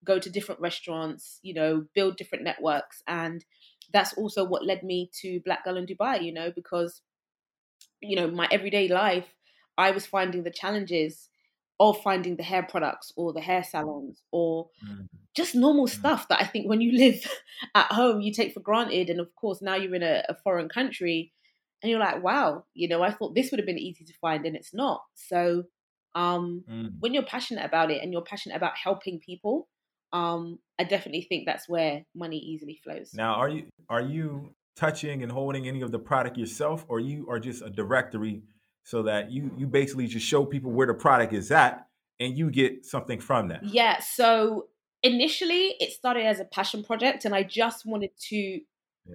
go 0.05 0.19
to 0.19 0.29
different 0.29 0.61
restaurants, 0.61 1.39
you 1.41 1.53
know, 1.53 1.85
build 1.93 2.15
different 2.15 2.43
networks. 2.43 3.01
And 3.07 3.43
that's 3.91 4.13
also 4.13 4.45
what 4.45 4.65
led 4.65 4.83
me 4.83 5.09
to 5.21 5.41
Black 5.43 5.65
Girl 5.65 5.77
in 5.77 5.85
Dubai, 5.85 6.23
you 6.23 6.33
know, 6.33 6.51
because, 6.55 7.01
you 8.01 8.15
know, 8.15 8.29
my 8.29 8.47
everyday 8.51 8.87
life, 8.87 9.27
I 9.77 9.91
was 9.91 10.05
finding 10.05 10.43
the 10.43 10.51
challenges 10.51 11.29
of 11.79 12.01
finding 12.01 12.37
the 12.37 12.43
hair 12.43 12.63
products 12.63 13.11
or 13.15 13.33
the 13.33 13.41
hair 13.41 13.63
salons 13.63 14.23
or 14.31 14.69
mm. 14.85 15.07
just 15.35 15.55
normal 15.55 15.87
mm. 15.87 15.89
stuff 15.89 16.27
that 16.29 16.41
I 16.41 16.45
think 16.45 16.69
when 16.69 16.81
you 16.81 16.97
live 16.97 17.25
at 17.75 17.91
home, 17.91 18.21
you 18.21 18.33
take 18.33 18.53
for 18.53 18.61
granted. 18.61 19.09
And 19.09 19.19
of 19.19 19.33
course, 19.35 19.61
now 19.61 19.75
you're 19.75 19.95
in 19.95 20.03
a, 20.03 20.23
a 20.29 20.35
foreign 20.43 20.69
country 20.69 21.33
and 21.81 21.89
you're 21.89 21.99
like, 21.99 22.23
wow, 22.23 22.63
you 22.73 22.87
know, 22.87 23.01
I 23.01 23.11
thought 23.11 23.35
this 23.35 23.51
would 23.51 23.59
have 23.59 23.67
been 23.67 23.77
easy 23.77 24.05
to 24.05 24.13
find 24.21 24.45
and 24.45 24.55
it's 24.55 24.73
not. 24.73 25.01
So, 25.15 25.63
um, 26.15 26.63
mm. 26.69 26.91
when 26.99 27.13
you're 27.13 27.23
passionate 27.23 27.65
about 27.65 27.91
it 27.91 28.01
and 28.01 28.13
you're 28.13 28.21
passionate 28.21 28.55
about 28.55 28.77
helping 28.81 29.19
people, 29.19 29.67
um, 30.13 30.59
I 30.79 30.85
definitely 30.85 31.23
think 31.23 31.45
that's 31.45 31.67
where 31.67 32.05
money 32.15 32.37
easily 32.37 32.79
flows. 32.81 33.11
Now, 33.13 33.33
are 33.33 33.49
you 33.49 33.65
are 33.89 34.01
you 34.01 34.55
touching 34.77 35.23
and 35.23 35.31
holding 35.31 35.67
any 35.67 35.81
of 35.81 35.91
the 35.91 35.99
product 35.99 36.37
yourself, 36.37 36.85
or 36.87 37.01
you 37.01 37.27
are 37.29 37.39
just 37.39 37.61
a 37.61 37.69
directory 37.69 38.43
so 38.85 39.01
that 39.03 39.31
you 39.31 39.51
you 39.57 39.67
basically 39.67 40.07
just 40.07 40.25
show 40.25 40.45
people 40.45 40.71
where 40.71 40.87
the 40.87 40.93
product 40.93 41.33
is 41.33 41.51
at 41.51 41.87
and 42.19 42.37
you 42.37 42.49
get 42.49 42.85
something 42.85 43.19
from 43.19 43.49
that? 43.49 43.63
Yeah. 43.65 43.99
So 43.99 44.67
initially, 45.03 45.75
it 45.79 45.91
started 45.91 46.25
as 46.25 46.39
a 46.39 46.45
passion 46.45 46.83
project, 46.83 47.25
and 47.25 47.35
I 47.35 47.43
just 47.43 47.85
wanted 47.85 48.11
to 48.29 48.37
yeah. 48.37 48.61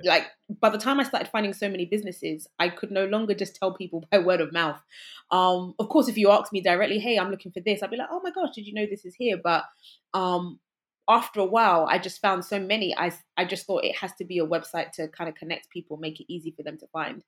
like 0.04 0.26
by 0.60 0.70
the 0.70 0.78
time 0.78 0.98
I 0.98 1.04
started 1.04 1.30
finding 1.30 1.52
so 1.52 1.68
many 1.68 1.84
businesses, 1.84 2.48
I 2.58 2.68
could 2.68 2.90
no 2.90 3.06
longer 3.06 3.32
just 3.32 3.54
tell 3.54 3.72
people 3.72 4.04
by 4.10 4.18
word 4.18 4.40
of 4.40 4.52
mouth. 4.52 4.80
Um, 5.30 5.74
of 5.78 5.88
course, 5.88 6.08
if 6.08 6.18
you 6.18 6.30
ask 6.30 6.52
me 6.52 6.60
directly, 6.60 6.98
"Hey, 6.98 7.16
I'm 7.16 7.30
looking 7.30 7.52
for 7.52 7.60
this," 7.60 7.82
I'd 7.82 7.90
be 7.90 7.96
like, 7.96 8.08
"Oh 8.10 8.20
my 8.22 8.32
gosh, 8.32 8.54
did 8.54 8.66
you 8.66 8.74
know 8.74 8.86
this 8.90 9.04
is 9.04 9.14
here?" 9.14 9.38
But 9.42 9.64
um, 10.14 10.58
after 11.08 11.38
a 11.38 11.46
while, 11.46 11.86
I 11.88 11.98
just 11.98 12.20
found 12.20 12.44
so 12.44 12.58
many. 12.58 12.96
I 12.96 13.12
I 13.36 13.44
just 13.44 13.66
thought 13.66 13.84
it 13.84 13.96
has 13.96 14.12
to 14.14 14.24
be 14.24 14.40
a 14.40 14.46
website 14.46 14.90
to 14.92 15.06
kind 15.06 15.30
of 15.30 15.36
connect 15.36 15.70
people, 15.70 15.96
make 15.96 16.20
it 16.20 16.32
easy 16.32 16.50
for 16.56 16.64
them 16.64 16.76
to 16.78 16.88
find. 16.88 17.22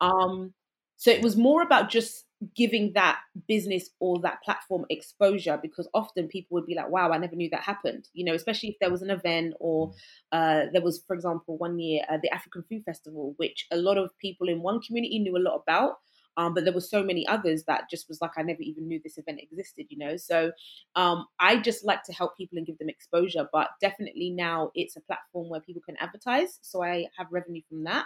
Um, 0.00 0.54
so 1.00 1.10
it 1.10 1.22
was 1.22 1.34
more 1.34 1.62
about 1.62 1.88
just 1.88 2.26
giving 2.54 2.92
that 2.92 3.20
business 3.48 3.88
or 4.00 4.20
that 4.20 4.42
platform 4.42 4.84
exposure 4.90 5.58
because 5.62 5.88
often 5.94 6.28
people 6.28 6.54
would 6.54 6.66
be 6.66 6.74
like, 6.74 6.90
wow, 6.90 7.10
I 7.10 7.16
never 7.16 7.36
knew 7.36 7.48
that 7.48 7.62
happened. 7.62 8.06
You 8.12 8.26
know, 8.26 8.34
especially 8.34 8.68
if 8.68 8.78
there 8.82 8.90
was 8.90 9.00
an 9.00 9.08
event 9.08 9.54
or 9.60 9.88
mm. 9.88 9.94
uh, 10.32 10.70
there 10.74 10.82
was, 10.82 11.02
for 11.06 11.14
example, 11.14 11.56
one 11.56 11.78
year, 11.78 12.02
uh, 12.10 12.18
the 12.22 12.28
African 12.34 12.64
Food 12.64 12.84
Festival, 12.84 13.32
which 13.38 13.66
a 13.70 13.78
lot 13.78 13.96
of 13.96 14.10
people 14.18 14.50
in 14.50 14.60
one 14.60 14.78
community 14.82 15.18
knew 15.20 15.38
a 15.38 15.40
lot 15.40 15.62
about. 15.66 16.00
Um, 16.36 16.52
but 16.52 16.64
there 16.64 16.74
were 16.74 16.82
so 16.82 17.02
many 17.02 17.26
others 17.26 17.64
that 17.64 17.88
just 17.90 18.06
was 18.06 18.20
like 18.20 18.32
I 18.36 18.42
never 18.42 18.60
even 18.60 18.86
knew 18.86 19.00
this 19.02 19.16
event 19.16 19.40
existed, 19.40 19.86
you 19.88 19.96
know. 19.96 20.18
So 20.18 20.52
um, 20.96 21.24
I 21.38 21.56
just 21.56 21.82
like 21.82 22.02
to 22.04 22.12
help 22.12 22.36
people 22.36 22.58
and 22.58 22.66
give 22.66 22.76
them 22.76 22.90
exposure, 22.90 23.48
but 23.54 23.70
definitely 23.80 24.28
now 24.28 24.70
it's 24.74 24.96
a 24.96 25.00
platform 25.00 25.48
where 25.48 25.60
people 25.60 25.82
can 25.84 25.96
advertise, 25.96 26.58
so 26.60 26.84
I 26.84 27.06
have 27.16 27.28
revenue 27.30 27.62
from 27.70 27.84
that. 27.84 28.04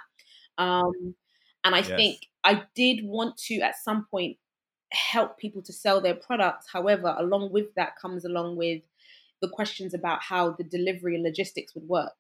Um, 0.59 1.15
and 1.65 1.75
I 1.75 1.79
yes. 1.79 1.89
think 1.89 2.27
I 2.45 2.63
did 2.75 3.05
want 3.05 3.37
to 3.49 3.61
at 3.61 3.77
some 3.83 4.07
point 4.11 4.37
help 4.93 5.39
people 5.39 5.63
to 5.63 5.73
sell 5.73 6.01
their 6.01 6.15
products. 6.15 6.67
However, 6.73 7.15
along 7.19 7.53
with 7.53 7.75
that 7.77 7.99
comes 8.01 8.25
along 8.25 8.57
with 8.57 8.83
the 9.43 9.49
questions 9.49 9.95
about 9.95 10.23
how 10.23 10.53
the 10.53 10.65
delivery 10.65 11.15
and 11.15 11.25
logistics 11.25 11.75
would 11.75 11.89
work. 11.89 12.15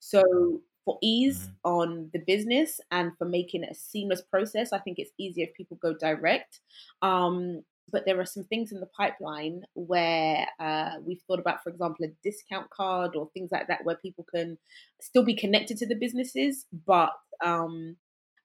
So, 0.00 0.60
for 0.84 0.98
ease 1.02 1.40
mm-hmm. 1.40 1.68
on 1.68 2.10
the 2.12 2.20
business 2.20 2.80
and 2.92 3.10
for 3.18 3.24
making 3.24 3.64
it 3.64 3.72
a 3.72 3.74
seamless 3.74 4.22
process, 4.22 4.72
I 4.72 4.78
think 4.78 4.98
it's 4.98 5.10
easier 5.18 5.46
if 5.48 5.54
people 5.54 5.78
go 5.82 5.94
direct. 5.94 6.60
Um, 7.02 7.62
but 7.90 8.04
there 8.04 8.20
are 8.20 8.26
some 8.26 8.44
things 8.44 8.72
in 8.72 8.80
the 8.80 8.86
pipeline 8.86 9.62
where 9.74 10.46
uh, 10.58 10.92
we've 11.04 11.22
thought 11.26 11.38
about, 11.38 11.62
for 11.62 11.70
example, 11.70 12.04
a 12.04 12.08
discount 12.22 12.68
card 12.70 13.14
or 13.14 13.30
things 13.32 13.50
like 13.52 13.68
that, 13.68 13.84
where 13.84 13.96
people 13.96 14.24
can 14.32 14.58
still 15.00 15.24
be 15.24 15.34
connected 15.34 15.76
to 15.78 15.86
the 15.86 15.94
businesses, 15.94 16.66
but 16.86 17.12
um, 17.44 17.96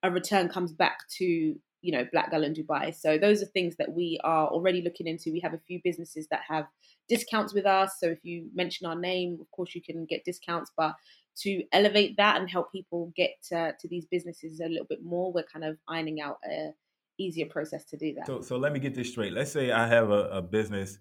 a 0.04 0.12
return 0.12 0.50
comes 0.50 0.72
back 0.72 1.08
to 1.18 1.56
you 1.82 1.92
know 1.92 2.06
black 2.12 2.32
girl 2.32 2.44
in 2.44 2.54
dubai. 2.54 2.94
So 2.96 3.18
those 3.18 3.42
are 3.42 3.48
things 3.48 3.76
that 3.78 3.92
we 3.92 4.20
are 4.24 4.48
already 4.48 4.82
looking 4.82 5.08
into. 5.08 5.32
We 5.32 5.40
have 5.42 5.54
a 5.54 5.62
few 5.68 5.80
businesses 5.84 6.28
that 6.30 6.42
have 6.48 6.66
discounts 7.10 7.54
with 7.54 7.66
us. 7.66 7.96
So 8.00 8.08
if 8.08 8.20
you 8.24 8.50
mention 8.54 8.88
our 8.88 8.96
name 8.96 9.38
of 9.42 9.50
course 9.52 9.76
you 9.76 9.82
can 9.82 10.06
get 10.06 10.24
discounts. 10.24 10.72
But 10.76 10.96
to 11.38 11.64
elevate 11.72 12.18
that 12.18 12.40
and 12.40 12.50
help 12.50 12.72
people 12.72 13.14
get 13.16 13.32
to 13.50 13.74
these 13.90 14.06
businesses 14.06 14.60
a 14.60 14.68
little 14.68 14.86
bit 14.86 15.04
more 15.04 15.32
we're 15.32 15.44
kind 15.44 15.64
of 15.64 15.78
ironing 15.88 16.20
out 16.22 16.38
a 16.46 16.72
easier 17.18 17.46
process 17.46 17.84
to 17.86 17.98
do 17.98 18.14
that. 18.16 18.28
So 18.28 18.42
so 18.42 18.58
let 18.58 18.74
me 18.74 18.80
get 18.80 18.96
this 18.96 19.10
straight. 19.10 19.34
Let's 19.34 19.52
say 19.52 19.72
i 19.72 19.88
have 19.88 20.10
a, 20.12 20.30
a 20.30 20.42
business 20.42 21.00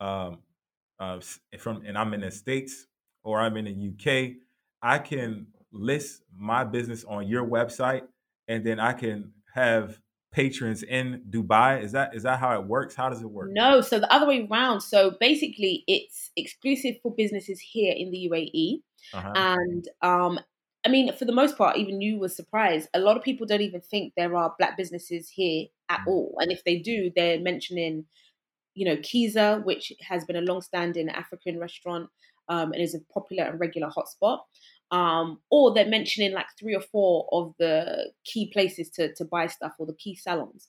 um, 0.00 0.38
uh, 0.98 1.20
from 1.58 1.82
and 1.86 1.96
i'm 1.98 2.14
in 2.14 2.20
the 2.20 2.30
states 2.30 2.86
or 3.24 3.40
i'm 3.40 3.56
in 3.56 3.64
the 3.64 3.88
uk 3.90 4.32
i 4.82 4.98
can 4.98 5.46
list 5.72 6.22
my 6.36 6.64
business 6.64 7.04
on 7.04 7.26
your 7.26 7.46
website 7.46 8.02
and 8.48 8.64
then 8.64 8.80
I 8.80 8.92
can 8.92 9.32
have 9.54 9.98
patrons 10.32 10.82
in 10.82 11.22
Dubai. 11.30 11.82
Is 11.82 11.92
that 11.92 12.14
is 12.14 12.24
that 12.24 12.40
how 12.40 12.58
it 12.58 12.66
works? 12.66 12.94
How 12.94 13.08
does 13.08 13.22
it 13.22 13.30
work? 13.30 13.50
No, 13.52 13.80
so 13.80 14.00
the 14.00 14.12
other 14.12 14.26
way 14.26 14.48
around. 14.50 14.80
So 14.80 15.12
basically, 15.20 15.84
it's 15.86 16.30
exclusive 16.36 16.96
for 17.02 17.14
businesses 17.14 17.60
here 17.60 17.94
in 17.96 18.10
the 18.10 18.28
UAE, 18.30 18.82
uh-huh. 19.14 19.32
and 19.36 19.88
um, 20.00 20.40
I 20.84 20.88
mean, 20.88 21.12
for 21.14 21.24
the 21.24 21.32
most 21.32 21.56
part, 21.56 21.76
even 21.76 22.00
you 22.00 22.18
were 22.18 22.28
surprised. 22.28 22.88
A 22.94 22.98
lot 22.98 23.16
of 23.16 23.22
people 23.22 23.46
don't 23.46 23.60
even 23.60 23.80
think 23.80 24.14
there 24.16 24.34
are 24.36 24.54
black 24.58 24.76
businesses 24.76 25.28
here 25.28 25.66
at 25.88 26.00
mm 26.00 26.08
all, 26.08 26.34
and 26.40 26.50
if 26.50 26.64
they 26.64 26.78
do, 26.78 27.12
they're 27.14 27.40
mentioning, 27.40 28.06
you 28.74 28.86
know, 28.86 28.96
Kiza, 28.96 29.64
which 29.64 29.92
has 30.00 30.24
been 30.24 30.36
a 30.36 30.40
long-standing 30.40 31.08
African 31.10 31.58
restaurant 31.58 32.08
um, 32.48 32.72
and 32.72 32.82
is 32.82 32.94
a 32.94 33.00
popular 33.12 33.44
and 33.44 33.60
regular 33.60 33.88
hotspot 33.88 34.38
um, 34.92 35.38
or 35.50 35.72
they're 35.72 35.86
mentioning 35.86 36.32
like 36.32 36.46
three 36.58 36.76
or 36.76 36.82
four 36.82 37.26
of 37.32 37.54
the 37.58 38.12
key 38.24 38.50
places 38.52 38.90
to, 38.90 39.12
to 39.14 39.24
buy 39.24 39.46
stuff 39.46 39.72
or 39.78 39.86
the 39.86 39.94
key 39.94 40.14
salons. 40.14 40.68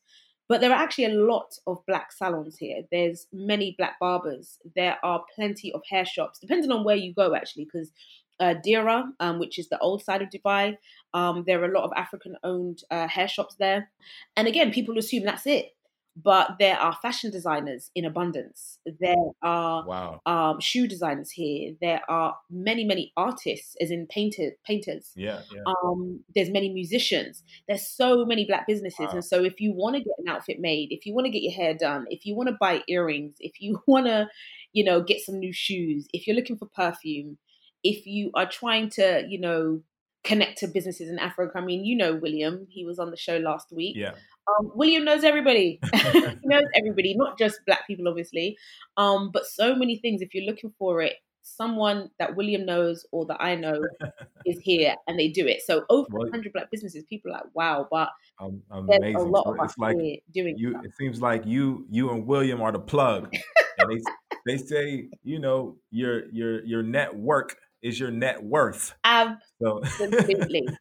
But 0.50 0.62
there 0.62 0.72
are 0.72 0.82
actually 0.82 1.06
a 1.06 1.14
lot 1.14 1.54
of 1.68 1.86
black 1.86 2.12
salons 2.12 2.58
here. 2.58 2.84
There's 2.92 3.28
many 3.32 3.76
black 3.78 4.00
barbers. 4.00 4.60
There 4.76 4.98
are 5.04 5.24
plenty 5.36 5.74
of 5.74 5.82
hair 5.90 6.06
shops, 6.06 6.40
depending 6.40 6.72
on 6.72 6.84
where 6.84 6.96
you 6.96 7.14
go, 7.14 7.36
actually, 7.36 7.66
because 7.66 7.92
uh, 8.40 8.56
Deira, 8.66 9.06
um, 9.20 9.40
which 9.40 9.60
is 9.60 9.70
the 9.70 9.80
old 9.80 10.04
side 10.04 10.22
of 10.22 10.30
Dubai, 10.30 10.78
um, 11.14 11.44
there 11.46 11.62
are 11.62 11.70
a 11.70 11.74
lot 11.74 11.86
of 11.86 11.92
African 11.96 12.36
owned 12.44 12.80
uh, 12.92 13.08
hair 13.08 13.28
shops 13.28 13.56
there. 13.60 13.90
And 14.36 14.48
again, 14.48 14.72
people 14.72 14.98
assume 14.98 15.24
that's 15.24 15.48
it 15.48 15.74
but 16.16 16.58
there 16.60 16.78
are 16.80 16.94
fashion 17.02 17.32
designers 17.32 17.90
in 17.96 18.06
abundance. 18.06 18.78
There 19.00 19.16
are 19.42 19.86
wow. 19.86 20.22
um, 20.26 20.60
shoe 20.60 20.88
designers 20.88 21.32
here. 21.32 21.74
There 21.82 22.02
are 22.08 22.36
many, 22.52 22.84
many 22.84 23.12
artists, 23.18 23.76
as 23.82 23.90
in 23.90 24.06
painters. 24.08 24.54
Painters. 24.66 25.12
Yeah. 25.16 25.42
yeah. 25.54 25.62
Um, 25.66 26.20
there's 26.36 26.52
many 26.52 26.70
musicians. 26.70 27.44
There's 27.68 27.88
so 27.88 28.26
many 28.26 28.46
black 28.46 28.68
businesses, 28.68 29.08
wow. 29.08 29.14
and 29.14 29.26
so 29.26 29.44
if 29.44 29.60
you 29.60 29.74
want 29.74 29.96
to 29.96 30.04
get 30.04 30.14
an 30.20 30.28
outfit 30.28 30.60
made, 30.60 30.90
if 30.92 31.06
you 31.06 31.16
want 31.16 31.26
to 31.26 31.32
get 31.32 31.42
your 31.42 31.54
hair 31.54 31.74
done, 31.74 32.06
if 32.10 32.26
you 32.26 32.36
want 32.36 32.50
to 32.50 32.58
buy 32.60 32.84
earrings, 32.88 33.36
if 33.40 33.60
you 33.60 33.82
want 33.88 34.06
to, 34.06 34.28
you 34.72 34.84
know, 34.84 35.02
get 35.02 35.20
some 35.20 35.40
new 35.40 35.54
shoes, 35.54 36.08
if 36.14 36.28
you're 36.28 36.36
looking 36.36 36.58
for 36.58 36.68
perfume, 36.68 37.38
if 37.84 38.06
you 38.06 38.30
are 38.36 38.48
trying 38.48 38.90
to, 38.92 39.26
you 39.28 39.40
know, 39.40 39.82
connect 40.24 40.60
to 40.60 40.68
businesses 40.68 41.10
in 41.10 41.20
Africa. 41.20 41.58
I 41.58 41.62
mean, 41.62 41.84
you 41.84 41.98
know 41.98 42.16
William, 42.16 42.66
he 42.70 42.86
was 42.86 42.98
on 42.98 43.12
the 43.12 43.18
show 43.18 43.38
last 43.38 43.72
week. 43.72 43.96
Yeah. 43.98 44.14
Um, 44.48 44.72
William 44.76 45.06
knows 45.06 45.24
everybody. 45.24 45.80
he 45.94 46.38
knows 46.44 46.64
everybody, 46.76 47.16
not 47.16 47.38
just 47.38 47.60
black 47.66 47.88
people, 47.88 48.08
obviously, 48.08 48.58
um, 48.98 49.32
but 49.32 49.46
so 49.46 49.76
many 49.76 49.98
things. 49.98 50.22
If 50.22 50.34
you're 50.34 50.46
looking 50.46 50.74
for 50.78 51.02
it, 51.02 51.14
someone 51.44 52.10
that 52.20 52.36
William 52.36 52.66
knows 52.66 53.06
or 53.12 53.26
that 53.26 53.38
I 53.40 53.56
know 53.56 53.82
is 54.46 54.60
here, 54.60 54.96
and 55.08 55.20
they 55.20 55.28
do 55.28 55.46
it. 55.46 55.62
So 55.66 55.86
over 55.90 56.08
well, 56.12 56.24
100 56.24 56.54
black 56.54 56.72
businesses, 56.72 57.04
people 57.10 57.32
are 57.32 57.36
like, 57.36 57.44
wow, 57.54 57.88
but 57.90 58.10
um, 58.40 58.62
there's 58.88 59.16
a 59.16 59.20
lot 59.20 59.46
of 59.46 59.60
us 59.60 59.78
like 59.78 59.98
doing. 60.34 60.56
You, 60.58 60.80
it 60.84 60.92
seems 60.98 61.22
like 61.22 61.46
you, 61.46 61.86
you 61.90 62.12
and 62.12 62.26
William 62.26 62.62
are 62.62 62.72
the 62.72 62.80
plug. 62.80 63.34
and 63.78 63.92
they, 63.92 64.02
they 64.46 64.58
say, 64.58 65.10
you 65.24 65.40
know, 65.40 65.78
your 65.92 66.30
your 66.32 66.64
your 66.66 66.84
network 66.84 67.58
is 67.82 68.00
your 68.00 68.12
net 68.12 68.42
worth. 68.44 68.96
Absolutely. 69.04 70.64
So. 70.68 70.76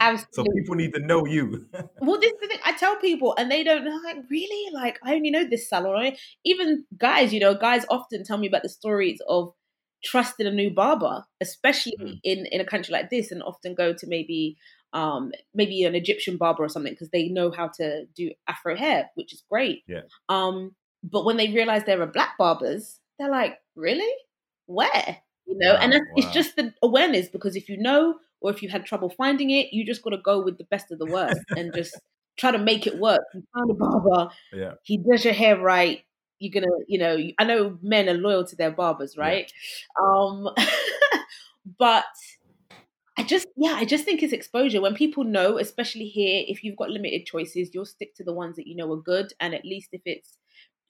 Absolutely. 0.00 0.26
so 0.32 0.44
people 0.54 0.74
need 0.74 0.94
to 0.94 1.00
know 1.00 1.26
you. 1.26 1.66
well, 2.00 2.20
this 2.20 2.32
is 2.32 2.40
the 2.40 2.48
thing 2.48 2.58
I 2.64 2.72
tell 2.72 2.96
people, 2.96 3.34
and 3.38 3.50
they 3.50 3.62
don't. 3.62 3.84
Like, 4.04 4.16
really? 4.30 4.72
Like, 4.72 4.98
I 5.04 5.14
only 5.14 5.30
know 5.30 5.44
this 5.44 5.68
salon. 5.68 6.12
Even 6.44 6.84
guys, 6.98 7.32
you 7.32 7.40
know, 7.40 7.54
guys 7.54 7.84
often 7.88 8.24
tell 8.24 8.38
me 8.38 8.48
about 8.48 8.62
the 8.62 8.68
stories 8.68 9.20
of 9.28 9.52
trusting 10.04 10.46
a 10.46 10.50
new 10.50 10.70
barber, 10.70 11.24
especially 11.40 11.96
mm. 12.00 12.18
in 12.24 12.46
in 12.46 12.60
a 12.60 12.66
country 12.66 12.92
like 12.92 13.10
this, 13.10 13.30
and 13.30 13.42
often 13.42 13.74
go 13.74 13.92
to 13.92 14.06
maybe 14.06 14.56
um 14.92 15.32
maybe 15.54 15.84
an 15.84 15.94
Egyptian 15.94 16.36
barber 16.36 16.64
or 16.64 16.68
something 16.68 16.92
because 16.92 17.10
they 17.10 17.28
know 17.28 17.50
how 17.50 17.68
to 17.76 18.06
do 18.16 18.30
afro 18.48 18.76
hair, 18.76 19.10
which 19.14 19.32
is 19.32 19.42
great. 19.50 19.82
Yeah. 19.86 20.02
Um, 20.28 20.74
but 21.02 21.24
when 21.24 21.36
they 21.36 21.52
realize 21.52 21.84
there 21.84 22.00
are 22.00 22.06
black 22.06 22.36
barbers, 22.38 22.98
they're 23.18 23.30
like, 23.30 23.58
really? 23.76 24.12
Where? 24.66 25.18
You 25.46 25.58
know, 25.58 25.74
wow, 25.74 25.80
and 25.80 25.92
wow. 25.92 26.00
it's 26.16 26.32
just 26.32 26.56
the 26.56 26.72
awareness 26.82 27.28
because 27.28 27.54
if 27.54 27.68
you 27.68 27.76
know 27.76 28.14
or 28.44 28.50
if 28.50 28.62
you 28.62 28.68
had 28.68 28.84
trouble 28.84 29.08
finding 29.08 29.50
it, 29.50 29.72
you 29.72 29.86
just 29.86 30.02
got 30.02 30.10
to 30.10 30.18
go 30.18 30.40
with 30.40 30.58
the 30.58 30.64
best 30.64 30.92
of 30.92 30.98
the 30.98 31.06
worst 31.06 31.40
and 31.56 31.72
just 31.74 31.98
try 32.36 32.50
to 32.50 32.58
make 32.58 32.86
it 32.86 32.98
work. 32.98 33.22
You 33.32 33.42
find 33.54 33.70
a 33.70 33.74
barber, 33.74 34.32
yeah. 34.52 34.72
he 34.82 34.98
does 34.98 35.24
your 35.24 35.32
hair 35.32 35.58
right, 35.58 36.02
you're 36.38 36.52
gonna, 36.52 36.72
you 36.86 36.98
know, 36.98 37.16
I 37.38 37.44
know 37.44 37.78
men 37.80 38.06
are 38.10 38.14
loyal 38.14 38.44
to 38.44 38.54
their 38.54 38.70
barbers, 38.70 39.16
right? 39.16 39.50
Yeah. 39.98 40.06
Um, 40.06 40.48
but 41.78 42.04
I 43.16 43.22
just, 43.22 43.46
yeah, 43.56 43.76
I 43.76 43.86
just 43.86 44.04
think 44.04 44.22
it's 44.22 44.34
exposure. 44.34 44.82
When 44.82 44.94
people 44.94 45.24
know, 45.24 45.56
especially 45.56 46.08
here, 46.08 46.44
if 46.46 46.62
you've 46.62 46.76
got 46.76 46.90
limited 46.90 47.24
choices, 47.24 47.70
you'll 47.72 47.86
stick 47.86 48.14
to 48.16 48.24
the 48.24 48.34
ones 48.34 48.56
that 48.56 48.66
you 48.66 48.76
know 48.76 48.92
are 48.92 49.00
good. 49.00 49.32
And 49.40 49.54
at 49.54 49.64
least 49.64 49.88
if 49.92 50.02
it's 50.04 50.36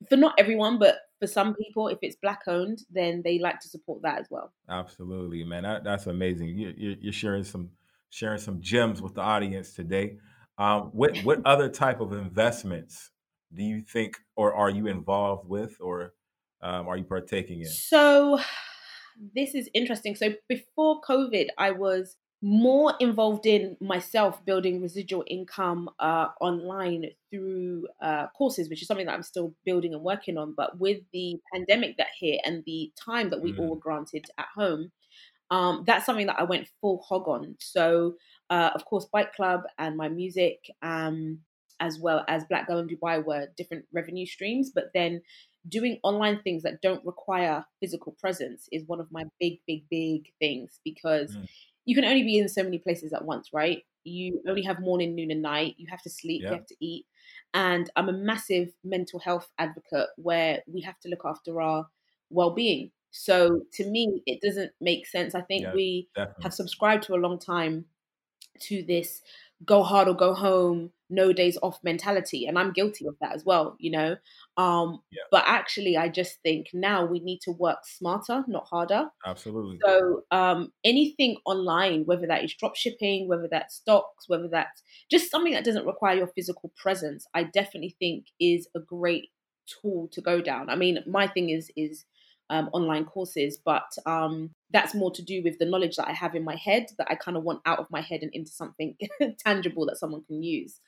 for 0.09 0.17
not 0.17 0.35
everyone, 0.39 0.79
but 0.79 0.97
for 1.21 1.27
some 1.27 1.55
people, 1.55 1.89
if 1.89 1.99
it's 2.03 2.17
black 2.17 2.43
owned, 2.47 2.81
then 2.91 3.23
they 3.25 3.39
like 3.39 3.61
to 3.61 3.69
support 3.69 4.03
that 4.03 4.21
as 4.21 4.27
well. 4.31 4.53
Absolutely, 4.69 5.45
man. 5.45 5.63
That, 5.63 5.85
that's 5.85 6.07
amazing. 6.07 6.49
You, 6.49 6.97
you're 7.01 7.13
sharing 7.13 7.45
some 7.45 7.71
sharing 8.11 8.39
some 8.39 8.61
gems 8.61 9.03
with 9.03 9.15
the 9.15 9.21
audience 9.21 9.73
today. 9.73 10.19
Um, 10.59 10.91
what 10.93 11.19
what 11.19 11.41
other 11.45 11.69
type 11.69 12.01
of 12.01 12.13
investments 12.13 13.11
do 13.53 13.63
you 13.63 13.81
think, 13.81 14.17
or 14.37 14.55
are 14.55 14.71
you 14.71 14.87
involved 14.87 15.49
with, 15.49 15.77
or 15.81 16.15
um, 16.61 16.89
are 16.89 16.97
you 16.97 17.05
partaking 17.05 17.61
in? 17.61 17.69
So 17.69 18.41
this 19.35 19.55
is 19.55 19.69
interesting. 19.75 20.15
So 20.15 20.35
before 20.49 21.01
COVID, 21.09 21.49
I 21.59 21.71
was 21.71 22.17
more 22.45 22.93
involved 23.01 23.47
in 23.47 23.75
myself 23.81 24.45
building 24.45 24.83
residual 24.83 25.25
income 25.27 25.89
uh, 25.99 26.27
online 26.43 27.07
through 27.31 27.89
uh, 28.03 28.27
courses, 28.37 28.69
which 28.69 28.83
is 28.83 28.87
something 28.87 29.07
that 29.07 29.15
I'm 29.15 29.23
still 29.23 29.55
building 29.65 29.95
and 29.95 30.03
working 30.03 30.37
on. 30.37 30.53
But 30.55 30.79
with 30.79 31.01
the 31.15 31.39
pandemic 31.55 31.97
that 31.97 32.09
hit 32.21 32.43
and 32.45 32.63
the 32.67 32.93
time 33.03 33.31
that 33.31 33.41
we 33.41 33.55
mm. 33.55 33.59
all 33.61 33.71
were 33.71 33.77
granted 33.77 34.27
at 34.37 34.45
home, 34.55 34.93
um, 35.51 35.85
that's 35.87 36.05
something 36.05 36.27
that 36.27 36.39
I 36.39 36.43
went 36.43 36.69
full 36.83 37.03
hog 37.09 37.29
on. 37.29 37.57
So, 37.61 38.17
uh, 38.51 38.73
of 38.75 38.85
course, 38.85 39.07
Bike 39.11 39.35
Club 39.35 39.63
and 39.79 39.97
my 39.97 40.11
music, 40.11 40.59
um, 40.83 41.39
as 41.81 41.99
well 41.99 42.27
as 42.29 42.45
Black 42.45 42.67
Girl 42.67 42.81
in 42.81 42.89
Dubai, 42.89 43.25
were 43.25 43.49
different 43.57 43.87
revenue 43.91 44.27
streams. 44.27 44.71
But 44.75 44.91
then 44.93 45.23
doing 45.71 45.99
online 46.03 46.43
things 46.43 46.63
that 46.65 46.83
don't 46.83 47.05
require 47.07 47.65
physical 47.81 48.15
presence 48.21 48.69
is 48.71 48.87
one 48.87 49.01
of 49.01 49.11
my 49.11 49.25
big, 49.41 49.61
big, 49.67 49.85
big 49.91 50.25
things 50.39 50.79
because 50.85 51.35
mm. 51.35 51.49
You 51.85 51.95
can 51.95 52.05
only 52.05 52.23
be 52.23 52.39
in 52.39 52.49
so 52.49 52.63
many 52.63 52.79
places 52.79 53.13
at 53.13 53.25
once, 53.25 53.51
right? 53.53 53.83
You 54.05 54.43
only 54.49 54.63
have 54.63 54.81
morning, 54.81 55.15
noon, 55.15 55.31
and 55.31 55.43
night. 55.43 55.75
You 55.79 55.87
have 55.91 56.03
to 56.03 56.11
sleep, 56.11 56.43
yeah. 56.43 56.51
you 56.51 56.55
have 56.57 56.67
to 56.67 56.77
eat. 56.81 57.07
And 57.55 57.91
I'm 57.97 58.09
a 58.09 58.13
massive 58.13 58.71
mental 58.85 59.19
health 59.19 59.51
advocate 59.59 60.09
where 60.17 60.63
we 60.67 60.81
have 60.83 60.99
to 61.01 61.09
look 61.09 61.23
after 61.25 61.61
our 61.61 61.87
well 62.31 62.51
being. 62.51 62.91
So 63.11 63.61
to 63.75 63.89
me, 63.89 64.23
it 64.27 64.41
doesn't 64.41 64.73
make 64.81 65.07
sense. 65.07 65.35
I 65.35 65.43
think 65.43 65.63
yeah, 65.63 65.75
we 65.75 66.09
definitely. 66.17 66.43
have 66.43 66.55
subscribed 66.55 67.05
to 67.05 67.15
a 67.15 67.17
long 67.17 67.39
time 67.39 67.85
to 68.61 68.83
this 68.83 69.23
go 69.65 69.83
hard 69.83 70.09
or 70.09 70.15
go 70.15 70.35
home, 70.35 70.91
no 71.11 71.33
days 71.33 71.57
off 71.63 71.79
mentality. 71.83 72.47
And 72.47 72.59
I'm 72.59 72.73
guilty 72.73 73.07
of 73.07 73.17
that 73.21 73.35
as 73.35 73.45
well, 73.45 73.77
you 73.79 73.91
know. 73.91 74.17
Um, 74.57 75.01
yeah. 75.11 75.23
But 75.31 75.45
actually, 75.47 75.97
I 75.97 76.09
just 76.09 76.41
think 76.43 76.69
now 76.73 77.05
we 77.05 77.21
need 77.21 77.41
to 77.43 77.53
work 77.53 77.79
smarter, 77.85 78.45
not 78.49 78.67
harder. 78.67 79.09
Absolutely. 79.25 79.79
So 79.85 80.23
um, 80.31 80.73
anything 80.85 81.37
online, 81.47 82.05
whether 82.05 82.27
that 82.27 82.45
is 82.45 82.55
drop 82.55 82.77
shipping, 82.77 83.29
whether 83.29 83.49
that's 83.51 83.77
stocks, 83.77 84.29
whether 84.29 84.49
that's 84.49 84.83
just 85.11 85.31
something 85.31 85.53
that 85.53 85.65
doesn't 85.65 85.87
require 85.87 86.17
your 86.17 86.29
physical 86.29 86.73
presence, 86.77 87.27
I 87.35 87.45
definitely 87.45 87.97
think 87.99 88.27
is 88.41 88.69
a 88.75 88.81
great 88.81 89.29
tool 89.67 90.09
to 90.13 90.21
go 90.21 90.41
down. 90.41 90.69
I 90.69 90.77
mean, 90.77 90.99
my 91.07 91.27
thing 91.27 91.51
is 91.51 91.71
is 91.77 92.05
um, 92.51 92.69
online 92.73 93.05
courses, 93.05 93.59
but 93.65 93.91
um, 94.07 94.51
that's 94.71 94.95
more 94.95 95.11
to 95.13 95.23
do 95.23 95.43
with 95.43 95.59
the 95.59 95.65
knowledge 95.65 95.97
that 95.97 96.09
I 96.09 96.13
have 96.13 96.35
in 96.35 96.45
my 96.45 96.57
head 96.57 96.87
that 96.99 97.07
I 97.11 97.15
kind 97.15 97.37
of 97.37 97.43
want 97.43 97.63
out 97.65 97.79
of 97.79 97.91
my 97.91 98.01
head 98.01 98.21
and 98.23 98.31
into 98.35 98.51
something 98.51 98.97
tangible 99.39 99.87
that 99.87 99.99
someone 99.99 100.25
can 100.25 100.43
use. 100.43 100.81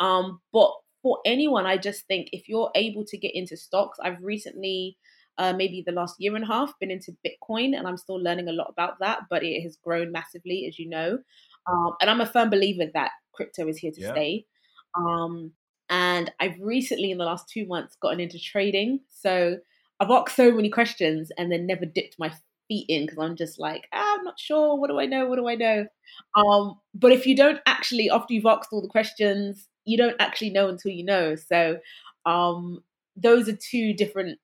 Um, 0.00 0.40
but 0.52 0.72
for 1.02 1.18
anyone, 1.26 1.66
I 1.66 1.76
just 1.76 2.06
think 2.06 2.28
if 2.32 2.48
you're 2.48 2.70
able 2.74 3.04
to 3.06 3.18
get 3.18 3.34
into 3.34 3.56
stocks, 3.56 3.98
I've 4.02 4.22
recently, 4.22 4.96
uh, 5.36 5.52
maybe 5.52 5.82
the 5.84 5.92
last 5.92 6.16
year 6.18 6.34
and 6.34 6.44
a 6.44 6.48
half, 6.48 6.78
been 6.78 6.90
into 6.90 7.16
Bitcoin, 7.26 7.76
and 7.76 7.86
I'm 7.86 7.96
still 7.96 8.22
learning 8.22 8.48
a 8.48 8.52
lot 8.52 8.68
about 8.70 9.00
that. 9.00 9.20
But 9.28 9.42
it 9.42 9.62
has 9.62 9.76
grown 9.82 10.12
massively, 10.12 10.66
as 10.68 10.78
you 10.78 10.88
know. 10.88 11.18
Um, 11.66 11.92
and 12.00 12.08
I'm 12.08 12.20
a 12.20 12.26
firm 12.26 12.50
believer 12.50 12.90
that 12.94 13.10
crypto 13.32 13.68
is 13.68 13.78
here 13.78 13.92
to 13.92 14.00
yeah. 14.00 14.12
stay. 14.12 14.46
Um, 14.96 15.52
and 15.88 16.32
I've 16.40 16.58
recently, 16.60 17.10
in 17.10 17.18
the 17.18 17.24
last 17.24 17.48
two 17.48 17.66
months, 17.66 17.96
gotten 18.00 18.20
into 18.20 18.38
trading. 18.38 19.00
So 19.10 19.58
I've 20.02 20.10
asked 20.10 20.34
so 20.34 20.50
many 20.50 20.68
questions 20.68 21.30
and 21.38 21.50
then 21.52 21.64
never 21.66 21.86
dipped 21.86 22.18
my 22.18 22.32
feet 22.68 22.86
in 22.88 23.06
because 23.06 23.18
I'm 23.18 23.36
just 23.36 23.60
like, 23.60 23.86
ah, 23.92 24.16
I'm 24.18 24.24
not 24.24 24.38
sure. 24.38 24.76
What 24.76 24.90
do 24.90 24.98
I 24.98 25.06
know? 25.06 25.26
What 25.26 25.36
do 25.36 25.48
I 25.48 25.54
know? 25.54 25.86
Um, 26.34 26.80
but 26.92 27.12
if 27.12 27.24
you 27.24 27.36
don't 27.36 27.60
actually, 27.66 28.10
after 28.10 28.34
you've 28.34 28.46
asked 28.46 28.70
all 28.72 28.82
the 28.82 28.88
questions, 28.88 29.68
you 29.84 29.96
don't 29.96 30.16
actually 30.20 30.50
know 30.50 30.68
until 30.68 30.90
you 30.90 31.04
know. 31.04 31.36
So 31.36 31.78
um, 32.26 32.82
those 33.16 33.48
are 33.48 33.56
two 33.56 33.94
different 33.94 34.38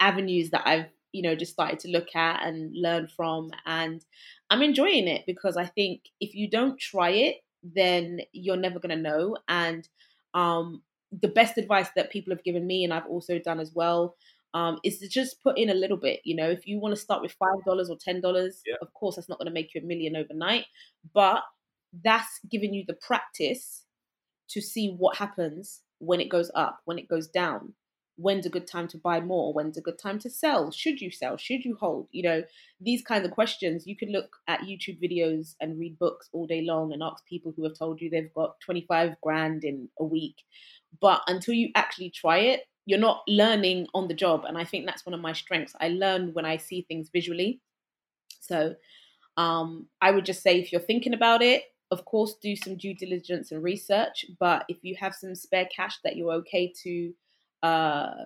avenues 0.00 0.50
that 0.50 0.66
I've 0.66 0.86
you 1.12 1.22
know 1.22 1.36
just 1.36 1.52
started 1.52 1.78
to 1.80 1.88
look 1.88 2.14
at 2.16 2.44
and 2.46 2.72
learn 2.74 3.06
from, 3.06 3.50
and 3.66 4.04
I'm 4.50 4.62
enjoying 4.62 5.06
it 5.06 5.24
because 5.26 5.56
I 5.56 5.66
think 5.66 6.02
if 6.20 6.34
you 6.34 6.48
don't 6.48 6.78
try 6.78 7.10
it, 7.10 7.36
then 7.62 8.20
you're 8.32 8.56
never 8.56 8.78
going 8.78 8.96
to 8.96 9.02
know. 9.02 9.36
And 9.48 9.88
um, 10.34 10.82
the 11.22 11.28
best 11.28 11.58
advice 11.58 11.88
that 11.96 12.10
people 12.10 12.32
have 12.34 12.44
given 12.44 12.66
me, 12.66 12.84
and 12.84 12.92
I've 12.92 13.06
also 13.06 13.38
done 13.38 13.60
as 13.60 13.72
well, 13.74 14.16
um, 14.54 14.78
is 14.84 15.00
to 15.00 15.08
just 15.08 15.42
put 15.42 15.58
in 15.58 15.68
a 15.68 15.74
little 15.74 15.96
bit. 15.96 16.20
You 16.24 16.36
know, 16.36 16.48
if 16.48 16.66
you 16.66 16.78
want 16.78 16.94
to 16.94 17.00
start 17.00 17.20
with 17.20 17.32
five 17.32 17.62
dollars 17.66 17.90
or 17.90 17.96
ten 18.00 18.20
dollars, 18.20 18.62
yeah. 18.64 18.76
of 18.80 18.94
course 18.94 19.16
that's 19.16 19.28
not 19.28 19.38
going 19.38 19.48
to 19.48 19.52
make 19.52 19.74
you 19.74 19.80
a 19.82 19.84
million 19.84 20.16
overnight, 20.16 20.66
but 21.12 21.42
that's 22.04 22.40
giving 22.50 22.72
you 22.72 22.84
the 22.86 22.94
practice 22.94 23.84
to 24.48 24.60
see 24.60 24.94
what 24.96 25.16
happens 25.16 25.82
when 25.98 26.20
it 26.20 26.28
goes 26.28 26.50
up, 26.54 26.80
when 26.84 26.98
it 26.98 27.08
goes 27.08 27.28
down. 27.28 27.74
When's 28.16 28.46
a 28.46 28.50
good 28.50 28.68
time 28.68 28.86
to 28.88 28.98
buy 28.98 29.20
more? 29.20 29.52
When's 29.52 29.76
a 29.76 29.80
good 29.80 29.98
time 29.98 30.20
to 30.20 30.30
sell? 30.30 30.70
Should 30.70 31.00
you 31.00 31.10
sell? 31.10 31.36
Should 31.36 31.64
you 31.64 31.76
hold? 31.80 32.06
You 32.12 32.22
know, 32.22 32.42
these 32.80 33.02
kinds 33.02 33.26
of 33.26 33.32
questions. 33.32 33.88
You 33.88 33.96
can 33.96 34.12
look 34.12 34.36
at 34.46 34.60
YouTube 34.60 35.02
videos 35.02 35.56
and 35.60 35.80
read 35.80 35.98
books 35.98 36.28
all 36.32 36.46
day 36.46 36.62
long 36.64 36.92
and 36.92 37.02
ask 37.02 37.26
people 37.26 37.52
who 37.56 37.64
have 37.64 37.76
told 37.76 38.00
you 38.00 38.08
they've 38.08 38.32
got 38.32 38.60
25 38.64 39.20
grand 39.20 39.64
in 39.64 39.88
a 39.98 40.04
week. 40.04 40.36
But 41.00 41.22
until 41.26 41.54
you 41.54 41.70
actually 41.74 42.10
try 42.10 42.38
it, 42.38 42.60
you're 42.86 42.98
not 42.98 43.22
learning 43.26 43.86
on 43.94 44.08
the 44.08 44.14
job 44.14 44.44
and 44.44 44.58
i 44.58 44.64
think 44.64 44.86
that's 44.86 45.06
one 45.06 45.14
of 45.14 45.20
my 45.20 45.32
strengths. 45.32 45.74
I 45.80 45.88
learn 45.88 46.32
when 46.32 46.44
i 46.44 46.56
see 46.56 46.82
things 46.82 47.10
visually. 47.12 47.60
So 48.40 48.74
um, 49.36 49.86
i 50.00 50.10
would 50.10 50.24
just 50.24 50.42
say 50.42 50.60
if 50.60 50.70
you're 50.70 50.80
thinking 50.80 51.14
about 51.14 51.42
it 51.42 51.64
of 51.90 52.04
course 52.04 52.34
do 52.42 52.54
some 52.56 52.76
due 52.76 52.94
diligence 52.94 53.52
and 53.52 53.62
research 53.62 54.26
but 54.38 54.64
if 54.68 54.78
you 54.82 54.94
have 54.98 55.14
some 55.14 55.34
spare 55.34 55.68
cash 55.74 55.98
that 56.04 56.16
you're 56.16 56.32
okay 56.32 56.72
to 56.82 57.12
uh, 57.62 58.24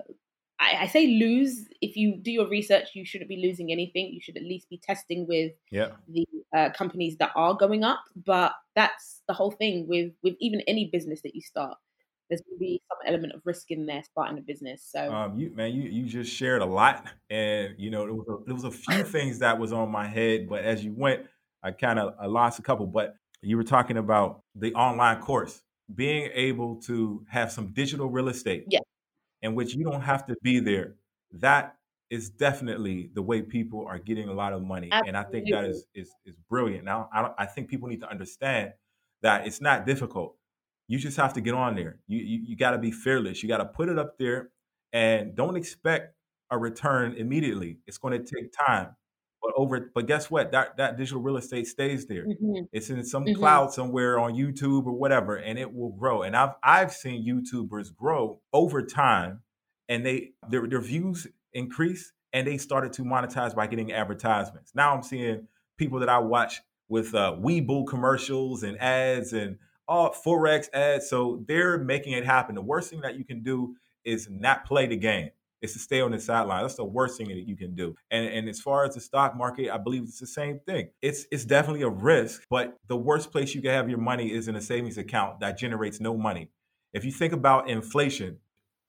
I, 0.61 0.79
I, 0.81 0.87
say 0.89 1.07
lose. 1.07 1.69
If 1.81 1.97
you 1.97 2.17
do 2.17 2.33
your 2.33 2.49
research 2.49 2.89
you 2.95 3.05
shouldn't 3.05 3.29
be 3.29 3.37
losing 3.37 3.71
anything. 3.71 4.13
You 4.13 4.21
should 4.21 4.37
at 4.37 4.43
least 4.43 4.69
be 4.69 4.79
testing 4.79 5.27
with 5.29 5.53
yeah. 5.71 5.91
the 6.09 6.27
uh, 6.57 6.71
companies 6.71 7.17
that 7.19 7.31
are 7.37 7.55
going 7.55 7.85
up 7.85 8.03
but 8.27 8.53
that's 8.75 9.23
the 9.29 9.35
whole 9.35 9.51
thing 9.51 9.87
with 9.87 10.13
with 10.23 10.35
even 10.41 10.61
any 10.67 10.87
business 10.87 11.21
that 11.23 11.35
you 11.35 11.43
start 11.43 11.77
there's 12.29 12.43
going 12.43 12.57
to 12.57 12.61
be 12.61 12.83
some 12.89 12.99
element 13.07 13.33
of 13.33 13.41
risk 13.45 13.71
in 13.71 13.87
there 13.87 14.03
starting 14.03 14.39
a 14.39 14.41
business. 14.41 14.87
So, 14.91 15.13
um, 15.13 15.39
you 15.39 15.51
man, 15.55 15.73
you 15.73 15.83
you 15.83 16.07
just 16.07 16.33
shared 16.33 16.63
a 16.63 16.67
lot, 16.67 17.07
and 17.31 17.75
you 17.79 17.91
know, 17.91 18.05
there 18.05 18.15
was 18.15 18.29
a, 18.29 18.45
there 18.45 18.55
was 18.55 18.65
a 18.65 18.71
few 18.71 19.03
things 19.05 19.39
that 19.39 19.59
was 19.59 19.73
on 19.73 19.91
my 19.91 20.07
head, 20.07 20.49
but 20.49 20.65
as 20.65 20.85
you 20.85 20.93
went, 20.97 21.27
I 21.63 21.71
kind 21.73 21.99
of 21.99 22.15
I 22.21 22.27
lost 22.27 22.59
a 22.59 22.63
couple. 22.63 22.87
But 22.87 23.17
you 23.43 23.57
were 23.57 23.65
talking 23.65 23.97
about 23.97 24.43
the 24.55 24.75
online 24.75 25.21
course, 25.21 25.63
being 25.95 26.31
able 26.35 26.77
to 26.83 27.25
have 27.29 27.51
some 27.51 27.73
digital 27.73 28.09
real 28.09 28.29
estate, 28.29 28.65
yeah, 28.69 28.81
in 29.43 29.55
which 29.55 29.75
you 29.75 29.85
don't 29.85 30.03
have 30.03 30.27
to 30.27 30.37
be 30.43 30.61
there. 30.61 30.97
That 31.33 31.77
is 32.11 32.31
definitely 32.31 33.11
the 33.15 33.23
way 33.23 33.43
people 33.43 33.87
are 33.87 33.99
getting 33.99 34.29
a 34.29 34.33
lot 34.33 34.53
of 34.53 34.63
money, 34.63 34.89
Absolutely. 34.91 35.09
and 35.09 35.17
I 35.17 35.23
think 35.25 35.51
that 35.51 35.65
is 35.65 35.87
is 35.95 36.11
is 36.27 36.37
brilliant. 36.49 36.85
Now, 36.85 37.09
I, 37.13 37.31
I 37.39 37.47
think 37.47 37.69
people 37.69 37.89
need 37.89 38.01
to 38.01 38.11
understand 38.11 38.73
that 39.23 39.47
it's 39.47 39.61
not 39.61 39.85
difficult 39.85 40.38
you 40.89 40.99
just 40.99 41.19
have 41.19 41.35
to 41.35 41.41
get 41.41 41.55
on 41.55 41.77
there. 41.77 42.01
You 42.09 42.19
you, 42.19 42.41
you 42.49 42.57
got 42.57 42.73
to 42.73 42.79
be 42.79 42.91
fearless. 42.91 43.43
You 43.43 43.49
got 43.49 43.59
to 43.59 43.67
put 43.67 43.89
it 43.89 43.99
up 43.99 44.19
there, 44.19 44.51
and 44.93 45.37
don't 45.37 45.57
expect 45.57 46.15
a 46.51 46.59
return 46.59 47.15
immediately. 47.17 47.79
It's 47.87 47.99
going 47.99 48.13
to 48.13 48.35
take 48.35 48.53
time. 48.67 48.97
But 49.41 49.53
over, 49.57 49.91
but 49.95 50.07
guess 50.09 50.31
what? 50.31 50.51
That 50.51 50.79
that 50.79 50.97
digital 50.97 51.23
real 51.23 51.37
estate 51.37 51.69
stays 51.69 52.07
there. 52.07 52.27
Mm-hmm. 52.27 52.65
It's 52.73 52.91
in 52.91 53.05
some 53.05 53.25
mm-hmm. 53.25 53.39
cloud 53.39 53.73
somewhere 53.73 54.19
on 54.19 54.35
YouTube 54.35 54.87
or 54.87 54.93
whatever, 54.93 55.37
and 55.37 55.59
it 55.59 55.73
will 55.73 55.93
grow. 55.93 56.23
And 56.23 56.35
I've 56.35 56.55
I've 56.63 56.93
seen 56.93 57.25
YouTubers 57.25 57.95
grow 57.95 58.41
over 58.53 58.83
time, 58.83 59.43
and 59.89 60.05
they 60.05 60.33
their 60.49 60.67
their 60.67 60.81
views 60.81 61.29
increase, 61.53 62.13
and 62.33 62.49
they 62.49 62.59
started 62.59 62.93
to 62.95 63.03
monetize 63.03 63.55
by 63.55 63.69
getting 63.69 63.93
advertisements. 63.93 64.73
Now 64.75 64.93
I'm 64.93 65.05
seeing 65.05 65.47
people 65.77 66.01
that 66.01 66.09
I 66.09 66.19
watch 66.19 66.61
with 66.89 67.15
uh, 67.15 67.37
Webull 67.39 67.87
commercials 67.87 68.65
and 68.65 68.81
ads 68.81 69.33
and 69.33 69.59
all 69.89 70.15
forex 70.15 70.69
ads. 70.73 71.09
So 71.09 71.45
they're 71.49 71.79
making 71.79 72.13
it 72.13 72.25
happen. 72.25 72.55
The 72.55 72.63
worst 72.63 72.91
thing 72.91 73.01
that 73.01 73.17
you 73.17 73.25
can 73.25 73.43
do 73.43 73.77
is 74.05 74.29
not 74.31 74.65
play 74.65 74.87
the 74.87 74.97
game. 74.97 75.31
It's 75.61 75.73
to 75.73 75.79
stay 75.81 76.01
on 76.01 76.13
the 76.13 76.21
sideline. 76.21 76.63
That's 76.63 76.77
the 76.77 76.85
worst 76.85 77.19
thing 77.19 77.29
that 77.29 77.49
you 77.49 77.57
can 77.57 77.75
do. 77.75 77.97
And 78.11 78.27
and 78.27 78.49
as 78.49 78.61
far 78.61 78.85
as 78.85 78.95
the 78.95 79.01
stock 79.01 79.37
market, 79.37 79.71
I 79.71 79.79
believe 79.79 80.05
it's 80.05 80.21
the 80.21 80.27
same 80.27 80.61
thing. 80.61 80.91
It's 81.03 81.27
it's 81.33 81.45
definitely 81.45 81.83
a 81.83 81.89
risk, 81.89 82.43
but 82.49 82.77
the 82.87 82.97
worst 82.97 83.33
place 83.33 83.55
you 83.55 83.63
can 83.63 83.73
have 83.73 83.89
your 83.89 83.99
money 83.99 84.33
is 84.33 84.47
in 84.47 84.55
a 84.55 84.61
savings 84.61 84.99
account 84.99 85.41
that 85.41 85.59
generates 85.59 86.01
no 86.01 86.17
money. 86.17 86.51
If 86.93 87.05
you 87.05 87.11
think 87.11 87.33
about 87.33 87.69
inflation, 87.69 88.39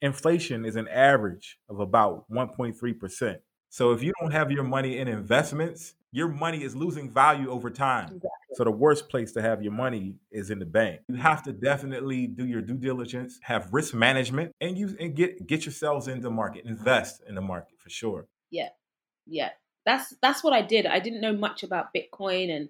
inflation 0.02 0.64
is 0.64 0.76
an 0.76 0.88
average 0.88 1.58
of 1.70 1.80
about 1.80 2.30
1.3%. 2.32 3.38
So 3.70 3.92
if 3.92 4.02
you 4.02 4.14
don't 4.22 4.32
have 4.32 4.52
your 4.52 4.64
money 4.64 4.98
in 4.98 5.08
investments, 5.08 5.96
your 6.12 6.28
money 6.28 6.64
is 6.64 6.76
losing 6.76 7.12
value 7.12 7.50
over 7.50 7.70
time. 7.70 8.06
Exactly. 8.06 8.30
So 8.54 8.64
the 8.64 8.72
worst 8.72 9.10
place 9.10 9.32
to 9.34 9.42
have 9.42 9.62
your 9.62 9.72
money 9.72 10.16
is 10.32 10.50
in 10.50 10.60
the 10.60 10.66
bank. 10.66 11.02
You 11.08 11.16
have 11.16 11.44
to 11.44 11.54
definitely 11.54 12.28
do 12.28 12.48
your 12.48 12.62
due 12.62 12.78
diligence, 12.78 13.40
have 13.44 13.70
risk 13.72 13.94
management, 13.94 14.54
and 14.60 14.78
you 14.78 14.96
and 15.00 15.16
get 15.16 15.46
get 15.46 15.66
yourselves 15.66 16.08
in 16.08 16.22
the 16.22 16.32
market, 16.32 16.66
invest 16.66 17.22
in 17.28 17.36
the 17.36 17.42
market 17.42 17.80
for 17.80 17.90
sure. 17.90 18.28
Yeah, 18.50 18.70
yeah. 19.26 19.50
That's 19.86 20.14
that's 20.22 20.44
what 20.44 20.54
I 20.54 20.62
did. 20.62 20.86
I 20.86 21.00
didn't 21.00 21.22
know 21.22 21.34
much 21.34 21.64
about 21.64 21.94
Bitcoin, 21.96 22.50
and 22.56 22.70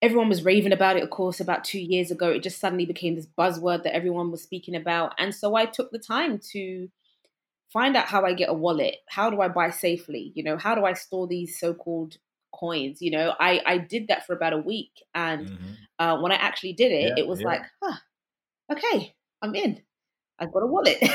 everyone 0.00 0.28
was 0.28 0.44
raving 0.44 0.72
about 0.72 0.96
it. 0.96 1.02
Of 1.02 1.10
course, 1.10 1.40
about 1.40 1.64
two 1.64 1.80
years 1.80 2.10
ago, 2.10 2.30
it 2.30 2.42
just 2.42 2.60
suddenly 2.60 2.86
became 2.86 3.16
this 3.16 3.26
buzzword 3.26 3.82
that 3.82 3.94
everyone 3.94 4.30
was 4.30 4.42
speaking 4.42 4.76
about, 4.76 5.14
and 5.18 5.34
so 5.34 5.56
I 5.56 5.66
took 5.66 5.90
the 5.90 5.98
time 5.98 6.38
to 6.52 6.88
find 7.72 7.96
out 7.96 8.06
how 8.06 8.24
I 8.24 8.32
get 8.32 8.48
a 8.48 8.54
wallet. 8.54 8.96
How 9.08 9.30
do 9.30 9.40
I 9.40 9.48
buy 9.48 9.70
safely? 9.70 10.32
You 10.34 10.44
know, 10.44 10.56
how 10.56 10.74
do 10.74 10.84
I 10.84 10.92
store 10.92 11.26
these 11.26 11.58
so-called 11.58 12.16
coins. 12.58 13.00
You 13.02 13.10
know, 13.12 13.34
I 13.40 13.60
I 13.66 13.78
did 13.78 14.08
that 14.08 14.26
for 14.26 14.34
about 14.34 14.52
a 14.54 14.58
week, 14.58 14.92
and 15.14 15.50
Mhm. 15.50 15.76
uh, 15.98 16.18
when 16.18 16.32
I 16.32 16.36
actually 16.36 16.72
did 16.74 16.92
it, 16.92 17.12
Yeah, 17.12 17.16
it 17.16 17.26
was 17.26 17.40
yeah. 17.40 17.44
like, 17.44 17.62
huh, 17.82 17.96
okay, 18.72 19.14
I'm 19.42 19.54
in. 19.54 19.82
I've 20.38 20.52
got 20.52 20.62
a 20.64 20.66
wallet, 20.66 20.98
and 21.02 21.10
then 21.10 21.12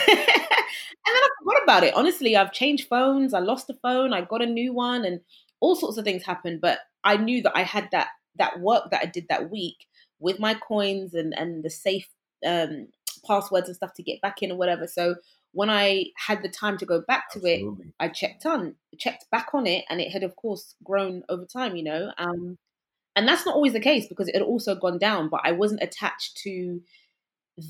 I 1.08 1.30
forgot 1.43 1.63
about 1.63 1.84
it. 1.84 1.93
Honestly, 1.95 2.36
I've 2.38 2.54
changed 2.54 2.88
phones. 2.89 3.34
I 3.34 3.39
lost 3.39 3.69
a 3.69 3.75
phone. 3.82 4.13
I 4.13 4.21
got 4.21 4.41
a 4.43 4.47
new 4.47 4.73
one, 4.73 5.06
and 5.06 5.21
all 5.60 5.75
sorts 5.75 5.97
of 5.97 6.06
things 6.06 6.23
happened. 6.23 6.62
But 6.62 6.80
I 7.04 7.17
knew 7.17 7.41
that 7.43 7.58
I 7.58 7.63
had 7.63 7.89
that 7.91 8.10
that 8.38 8.60
work 8.62 8.91
that 8.91 9.01
I 9.04 9.06
did 9.08 9.27
that 9.30 9.51
week 9.51 9.88
with 10.19 10.39
my 10.39 10.56
coins 10.56 11.13
and 11.13 11.38
and 11.38 11.63
the 11.63 11.69
safe 11.69 12.08
um, 12.45 12.88
passwords 13.27 13.67
and 13.67 13.75
stuff 13.75 13.93
to 13.95 14.04
get 14.04 14.21
back 14.21 14.41
in 14.41 14.51
or 14.51 14.58
whatever. 14.58 14.88
So 14.88 15.15
when 15.53 15.69
I 15.69 16.05
had 16.15 16.43
the 16.43 16.49
time 16.49 16.77
to 16.77 16.85
go 16.85 17.01
back 17.01 17.31
to 17.31 17.39
it, 17.45 17.69
I 17.99 18.07
checked 18.09 18.45
on 18.45 18.75
checked 18.97 19.29
back 19.31 19.49
on 19.53 19.67
it, 19.67 19.85
and 19.89 20.01
it 20.01 20.11
had 20.11 20.23
of 20.23 20.35
course 20.35 20.75
grown 20.83 21.23
over 21.29 21.45
time. 21.45 21.75
You 21.75 21.83
know, 21.83 22.11
um, 22.17 22.57
and 23.15 23.27
that's 23.27 23.45
not 23.45 23.55
always 23.55 23.73
the 23.73 23.79
case 23.79 24.07
because 24.07 24.27
it 24.27 24.35
had 24.35 24.43
also 24.43 24.75
gone 24.75 24.97
down. 24.97 25.29
But 25.29 25.41
I 25.43 25.51
wasn't 25.53 25.83
attached 25.83 26.37
to 26.43 26.81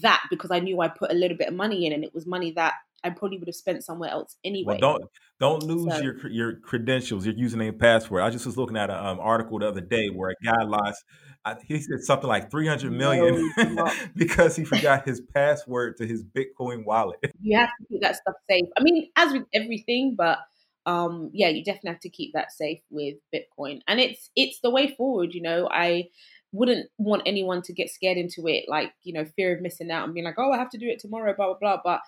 that 0.01 0.23
because 0.29 0.51
I 0.51 0.59
knew 0.59 0.81
I 0.81 0.87
put 0.87 1.11
a 1.11 1.15
little 1.15 1.37
bit 1.37 1.49
of 1.49 1.53
money 1.53 1.85
in, 1.85 1.93
and 1.93 2.03
it 2.03 2.13
was 2.13 2.25
money 2.25 2.51
that 2.51 2.75
I 3.03 3.09
probably 3.09 3.37
would 3.39 3.47
have 3.47 3.55
spent 3.55 3.83
somewhere 3.83 4.09
else 4.09 4.37
anyway. 4.43 4.77
Well, 4.81 4.99
don't 4.99 5.03
don't 5.39 5.63
lose 5.63 5.93
So- 5.95 6.01
your 6.01 6.27
your 6.29 6.55
credentials, 6.57 7.25
your 7.25 7.35
username, 7.35 7.79
password. 7.79 8.23
I 8.23 8.29
just 8.29 8.45
was 8.45 8.57
looking 8.57 8.77
at 8.77 8.89
an 8.89 8.97
um, 8.97 9.19
article 9.19 9.59
the 9.59 9.67
other 9.67 9.81
day 9.81 10.09
where 10.09 10.31
a 10.31 10.43
guy 10.43 10.63
lost. 10.63 11.03
I, 11.43 11.55
he 11.65 11.79
said 11.79 12.01
something 12.01 12.27
like 12.27 12.51
three 12.51 12.67
hundred 12.67 12.91
million 12.93 13.51
No, 13.57 13.91
because 14.15 14.55
he 14.55 14.63
forgot 14.63 15.07
his 15.07 15.21
password 15.33 15.97
to 15.97 16.05
his 16.05 16.23
Bitcoin 16.23 16.85
wallet. 16.85 17.19
you 17.41 17.57
have 17.57 17.69
to 17.79 17.85
keep 17.89 18.01
that 18.01 18.17
stuff 18.17 18.35
safe. 18.49 18.65
I 18.77 18.83
mean, 18.83 19.09
as 19.15 19.33
with 19.33 19.45
everything, 19.53 20.15
but 20.15 20.37
um, 20.85 21.29
yeah, 21.33 21.49
you 21.49 21.63
definitely 21.63 21.91
have 21.91 21.99
to 22.01 22.09
keep 22.09 22.33
that 22.33 22.51
safe 22.51 22.81
with 22.89 23.15
Bitcoin, 23.33 23.81
and 23.87 23.99
it's 23.99 24.29
it's 24.35 24.59
the 24.61 24.69
way 24.69 24.93
forward. 24.95 25.33
You 25.33 25.41
know, 25.41 25.67
I 25.71 26.09
wouldn't 26.51 26.89
want 26.97 27.23
anyone 27.25 27.61
to 27.63 27.73
get 27.73 27.89
scared 27.89 28.17
into 28.17 28.47
it, 28.47 28.65
like 28.67 28.93
you 29.03 29.13
know, 29.13 29.25
fear 29.35 29.55
of 29.55 29.61
missing 29.61 29.89
out 29.91 30.05
and 30.05 30.13
being 30.13 30.25
like, 30.25 30.37
oh, 30.37 30.51
I 30.51 30.57
have 30.57 30.69
to 30.71 30.77
do 30.77 30.87
it 30.87 30.99
tomorrow, 30.99 31.33
blah 31.35 31.47
blah 31.47 31.57
blah. 31.59 31.81
But 31.83 32.01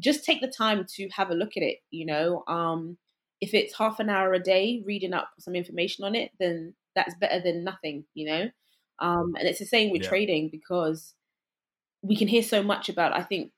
just 0.00 0.24
take 0.24 0.40
the 0.40 0.48
time 0.48 0.84
to 0.96 1.08
have 1.10 1.30
a 1.30 1.34
look 1.34 1.56
at 1.56 1.62
it. 1.62 1.78
You 1.90 2.06
know, 2.06 2.44
um, 2.48 2.98
if 3.40 3.54
it's 3.54 3.76
half 3.76 4.00
an 4.00 4.10
hour 4.10 4.32
a 4.32 4.38
day 4.42 4.82
reading 4.84 5.14
up 5.14 5.30
some 5.38 5.54
information 5.54 6.04
on 6.04 6.14
it, 6.14 6.32
then 6.40 6.74
that's 6.94 7.14
better 7.20 7.40
than 7.40 7.64
nothing. 7.64 8.04
You 8.14 8.26
know, 8.26 8.50
um, 8.98 9.34
and 9.38 9.46
it's 9.48 9.60
the 9.60 9.66
same 9.66 9.90
with 9.90 10.02
Yeah. 10.02 10.08
trading 10.08 10.48
because 10.50 11.14
we 12.02 12.16
can 12.16 12.28
hear 12.28 12.42
so 12.42 12.62
much 12.62 12.88
about. 12.88 13.12
I 13.16 13.22
think 13.22 13.52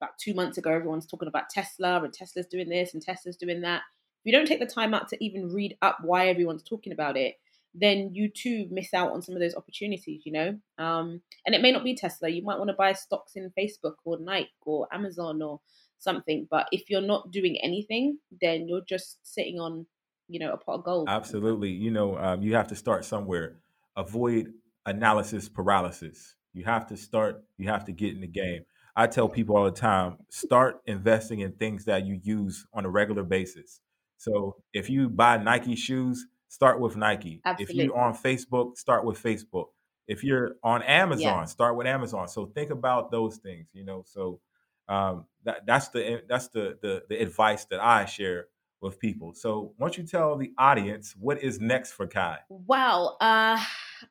about 0.00 0.16
two 0.18 0.34
months 0.34 0.58
ago, 0.58 0.70
everyone's 0.70 1.06
talking 1.06 1.28
about 1.28 1.50
Tesla 1.50 2.02
and 2.02 2.12
Tesla's 2.12 2.46
doing 2.46 2.68
this 2.68 2.94
and 2.94 3.02
Tesla's 3.02 3.36
doing 3.36 3.62
that. 3.62 3.82
If 4.24 4.30
you 4.30 4.32
don't 4.32 4.46
take 4.46 4.60
the 4.60 4.66
time 4.66 4.94
out 4.94 5.08
to 5.08 5.24
even 5.24 5.52
read 5.52 5.76
up 5.82 5.98
why 6.02 6.28
everyone's 6.28 6.62
talking 6.62 6.92
about 6.92 7.16
it, 7.16 7.34
then 7.74 8.10
you 8.12 8.28
too 8.28 8.66
miss 8.70 8.92
out 8.92 9.12
on 9.12 9.22
some 9.22 9.34
of 9.34 9.40
those 9.40 9.54
opportunities, 9.54 10.22
you 10.24 10.32
know? 10.32 10.58
Um, 10.78 11.22
and 11.46 11.54
it 11.54 11.62
may 11.62 11.72
not 11.72 11.84
be 11.84 11.96
Tesla. 11.96 12.28
You 12.28 12.42
might 12.42 12.58
want 12.58 12.68
to 12.68 12.74
buy 12.74 12.92
stocks 12.92 13.32
in 13.34 13.52
Facebook 13.58 13.94
or 14.04 14.18
Nike 14.20 14.50
or 14.62 14.86
Amazon 14.92 15.40
or 15.40 15.60
something. 15.98 16.46
But 16.50 16.66
if 16.72 16.90
you're 16.90 17.00
not 17.00 17.30
doing 17.30 17.58
anything, 17.62 18.18
then 18.40 18.68
you're 18.68 18.84
just 18.86 19.18
sitting 19.22 19.58
on, 19.58 19.86
you 20.28 20.38
know, 20.38 20.52
a 20.52 20.58
pot 20.58 20.76
of 20.76 20.84
gold. 20.84 21.08
Absolutely. 21.08 21.70
You 21.70 21.90
know, 21.90 22.18
um, 22.18 22.42
you 22.42 22.54
have 22.54 22.68
to 22.68 22.76
start 22.76 23.04
somewhere. 23.04 23.56
Avoid 23.96 24.52
analysis 24.84 25.48
paralysis. 25.48 26.34
You 26.52 26.64
have 26.64 26.86
to 26.88 26.96
start, 26.96 27.42
you 27.56 27.68
have 27.68 27.84
to 27.86 27.92
get 27.92 28.14
in 28.14 28.20
the 28.20 28.26
game. 28.26 28.64
I 28.94 29.06
tell 29.06 29.28
people 29.28 29.56
all 29.56 29.64
the 29.64 29.70
time 29.70 30.18
start 30.28 30.82
investing 30.86 31.40
in 31.40 31.52
things 31.52 31.86
that 31.86 32.04
you 32.04 32.20
use 32.22 32.66
on 32.74 32.84
a 32.84 32.90
regular 32.90 33.22
basis. 33.22 33.80
So 34.18 34.56
if 34.74 34.90
you 34.90 35.08
buy 35.08 35.38
Nike 35.38 35.74
shoes, 35.74 36.26
start 36.52 36.78
with 36.80 36.96
Nike. 36.96 37.40
If 37.58 37.72
you're 37.72 37.96
on 37.96 38.14
Facebook, 38.14 38.76
start 38.76 39.06
with 39.06 39.20
Facebook. 39.22 39.68
If 40.06 40.22
you're 40.22 40.56
on 40.62 40.82
Amazon, 40.82 41.46
start 41.46 41.76
with 41.76 41.86
Amazon. 41.86 42.28
So 42.28 42.44
think 42.44 42.70
about 42.70 43.10
those 43.10 43.38
things, 43.38 43.68
you 43.72 43.84
know. 43.86 44.04
So 44.06 44.40
um, 44.86 45.24
that, 45.44 45.64
that's 45.66 45.88
the 45.88 46.22
that's 46.28 46.48
the, 46.48 46.76
the 46.82 47.04
the 47.08 47.22
advice 47.22 47.64
that 47.66 47.80
I 47.80 48.04
share 48.04 48.48
with 48.82 48.98
people. 48.98 49.32
So, 49.32 49.72
why 49.78 49.86
don't 49.86 49.96
you 49.96 50.04
tell 50.04 50.36
the 50.36 50.52
audience 50.58 51.14
what 51.18 51.42
is 51.42 51.58
next 51.58 51.92
for 51.92 52.06
Kai? 52.06 52.38
Well, 52.50 53.16
uh, 53.20 53.58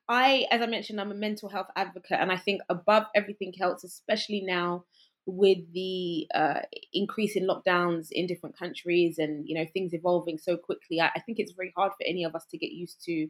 I, 0.07 0.47
as 0.49 0.61
I 0.61 0.65
mentioned, 0.65 0.99
I'm 0.99 1.11
a 1.11 1.15
mental 1.15 1.49
health 1.49 1.67
advocate, 1.75 2.17
and 2.19 2.31
I 2.31 2.37
think 2.37 2.61
above 2.69 3.03
everything 3.13 3.53
else, 3.61 3.83
especially 3.83 4.41
now 4.41 4.85
with 5.25 5.59
the 5.73 6.27
uh, 6.33 6.61
increase 6.93 7.35
in 7.35 7.47
lockdowns 7.47 8.07
in 8.11 8.27
different 8.27 8.57
countries 8.57 9.19
and 9.19 9.47
you 9.47 9.55
know 9.55 9.65
things 9.73 9.93
evolving 9.93 10.37
so 10.37 10.57
quickly, 10.57 10.99
I, 10.99 11.11
I 11.15 11.19
think 11.19 11.39
it's 11.39 11.53
very 11.53 11.73
hard 11.75 11.91
for 11.93 12.05
any 12.05 12.23
of 12.23 12.35
us 12.35 12.45
to 12.51 12.57
get 12.57 12.71
used 12.71 13.03
to 13.05 13.27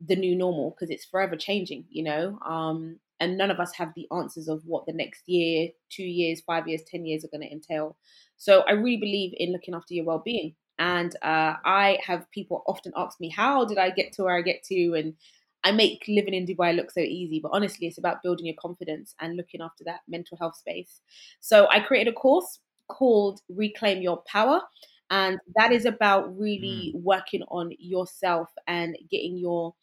the 0.00 0.16
new 0.16 0.36
normal 0.36 0.70
because 0.70 0.90
it's 0.90 1.04
forever 1.04 1.36
changing, 1.36 1.84
you 1.90 2.04
know. 2.04 2.38
Um, 2.46 2.98
and 3.18 3.38
none 3.38 3.50
of 3.50 3.60
us 3.60 3.72
have 3.74 3.92
the 3.96 4.06
answers 4.14 4.46
of 4.46 4.62
what 4.66 4.84
the 4.86 4.92
next 4.92 5.22
year, 5.26 5.70
two 5.90 6.04
years, 6.04 6.42
five 6.46 6.68
years, 6.68 6.82
ten 6.86 7.06
years 7.06 7.24
are 7.24 7.28
going 7.28 7.48
to 7.48 7.52
entail. 7.52 7.96
So 8.36 8.60
I 8.68 8.72
really 8.72 8.98
believe 8.98 9.32
in 9.38 9.52
looking 9.52 9.74
after 9.74 9.94
your 9.94 10.04
well-being. 10.04 10.54
And 10.78 11.16
uh, 11.22 11.54
I 11.64 11.98
have 12.04 12.30
people 12.30 12.62
often 12.66 12.92
ask 12.94 13.18
me, 13.18 13.30
"How 13.30 13.64
did 13.64 13.78
I 13.78 13.88
get 13.90 14.12
to 14.14 14.24
where 14.24 14.36
I 14.36 14.42
get 14.42 14.62
to?" 14.64 14.94
And 14.94 15.14
I 15.66 15.72
make 15.72 16.04
living 16.06 16.32
in 16.32 16.46
Dubai 16.46 16.76
look 16.76 16.92
so 16.92 17.00
easy, 17.00 17.40
but 17.40 17.50
honestly, 17.52 17.88
it's 17.88 17.98
about 17.98 18.22
building 18.22 18.46
your 18.46 18.54
confidence 18.54 19.16
and 19.20 19.36
looking 19.36 19.60
after 19.60 19.82
that 19.82 20.02
mental 20.06 20.38
health 20.38 20.56
space. 20.56 21.00
So 21.40 21.66
I 21.68 21.80
created 21.80 22.12
a 22.12 22.14
course 22.14 22.60
called 22.86 23.40
Reclaim 23.48 24.00
Your 24.00 24.22
Power, 24.28 24.60
and 25.10 25.40
that 25.56 25.72
is 25.72 25.84
about 25.84 26.38
really 26.38 26.92
mm. 26.94 27.02
working 27.02 27.42
on 27.48 27.72
yourself 27.80 28.48
and 28.68 28.96
getting 29.10 29.36
your 29.36 29.74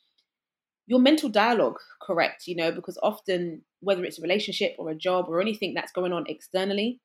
your 0.88 1.02
mental 1.02 1.28
dialogue 1.28 1.80
correct. 2.02 2.48
You 2.48 2.56
know, 2.56 2.72
because 2.72 2.98
often 3.04 3.64
whether 3.82 4.06
it's 4.06 4.20
a 4.20 4.22
relationship 4.22 4.76
or 4.80 4.90
a 4.90 4.96
job 4.96 5.26
or 5.28 5.42
anything 5.42 5.74
that's 5.74 5.92
going 5.92 6.14
on 6.14 6.24
externally, 6.30 7.02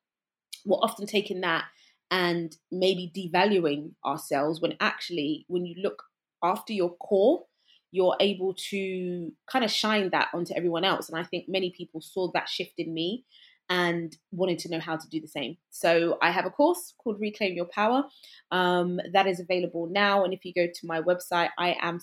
we're 0.65 0.77
often 0.77 1.05
taking 1.05 1.41
that 1.41 1.65
and 2.11 2.55
maybe 2.71 3.11
devaluing 3.13 3.91
ourselves 4.05 4.61
when 4.61 4.77
actually 4.79 5.43
when 5.49 5.65
you 5.65 5.75
look 5.83 6.01
after 6.41 6.71
your 6.71 6.95
core 6.95 7.43
you're 7.91 8.15
able 8.19 8.53
to 8.69 9.31
kind 9.51 9.65
of 9.65 9.71
shine 9.71 10.09
that 10.11 10.29
onto 10.33 10.53
everyone 10.55 10.83
else. 10.83 11.09
And 11.09 11.19
i 11.19 11.23
think 11.23 11.45
many 11.47 11.73
people 11.75 12.01
saw 12.01 12.31
that 12.33 12.49
shift 12.49 12.73
in 12.77 12.93
me 12.93 13.25
and 13.71 14.17
wanted 14.31 14.57
to 14.57 14.69
know 14.69 14.79
how 14.79 14.97
to 14.97 15.07
do 15.09 15.21
the 15.21 15.27
same. 15.27 15.57
So 15.69 16.17
i 16.21 16.31
have 16.31 16.45
a 16.45 16.49
course 16.49 16.93
called 16.97 17.19
reclaim 17.19 17.55
your 17.55 17.65
power 17.65 18.03
um, 18.51 18.99
that 19.13 19.27
is 19.27 19.39
available 19.39 19.87
now. 19.91 20.23
And 20.23 20.33
if 20.33 20.43
you 20.43 20.53
go 20.53 20.67
to 20.67 20.87
my 20.87 21.01
website 21.01 21.49
i 21.57 21.75
am 21.81 21.99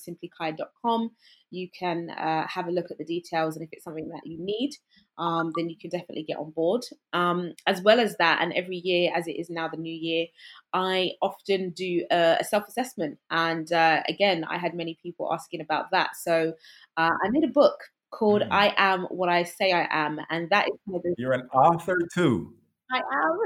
you 1.50 1.68
can 1.78 2.10
uh, 2.10 2.46
have 2.48 2.66
a 2.66 2.72
look 2.72 2.90
at 2.90 2.98
the 2.98 3.04
details 3.04 3.56
and 3.56 3.64
if 3.64 3.70
it's 3.72 3.84
something 3.84 4.08
that 4.08 4.26
you 4.26 4.36
need 4.38 4.72
um, 5.18 5.52
then 5.56 5.68
you 5.68 5.76
can 5.76 5.90
definitely 5.90 6.24
get 6.24 6.38
on 6.38 6.50
board. 6.50 6.84
Um, 7.12 7.54
as 7.66 7.80
well 7.82 8.00
as 8.00 8.16
that, 8.18 8.42
and 8.42 8.52
every 8.52 8.76
year, 8.76 9.12
as 9.14 9.26
it 9.26 9.32
is 9.32 9.50
now 9.50 9.68
the 9.68 9.76
new 9.76 9.92
year, 9.92 10.26
I 10.72 11.12
often 11.22 11.70
do 11.70 12.06
a, 12.10 12.38
a 12.40 12.44
self 12.44 12.68
assessment. 12.68 13.18
And 13.30 13.70
uh, 13.72 14.02
again, 14.08 14.44
I 14.44 14.58
had 14.58 14.74
many 14.74 14.98
people 15.02 15.32
asking 15.32 15.60
about 15.60 15.90
that. 15.92 16.16
So 16.16 16.54
uh, 16.96 17.10
I 17.22 17.28
made 17.30 17.44
a 17.44 17.48
book 17.48 17.80
called 18.10 18.42
Mm. 18.42 18.48
I 18.50 18.74
Am 18.76 19.02
What 19.04 19.28
I 19.28 19.44
Say 19.44 19.72
I 19.72 19.86
Am. 19.90 20.20
And 20.30 20.48
that 20.50 20.66
is 20.66 20.78
the 20.86 21.14
You're 21.18 21.32
an 21.32 21.48
author 21.52 21.98
too. 22.12 22.54
I 22.90 22.98
am. 22.98 23.38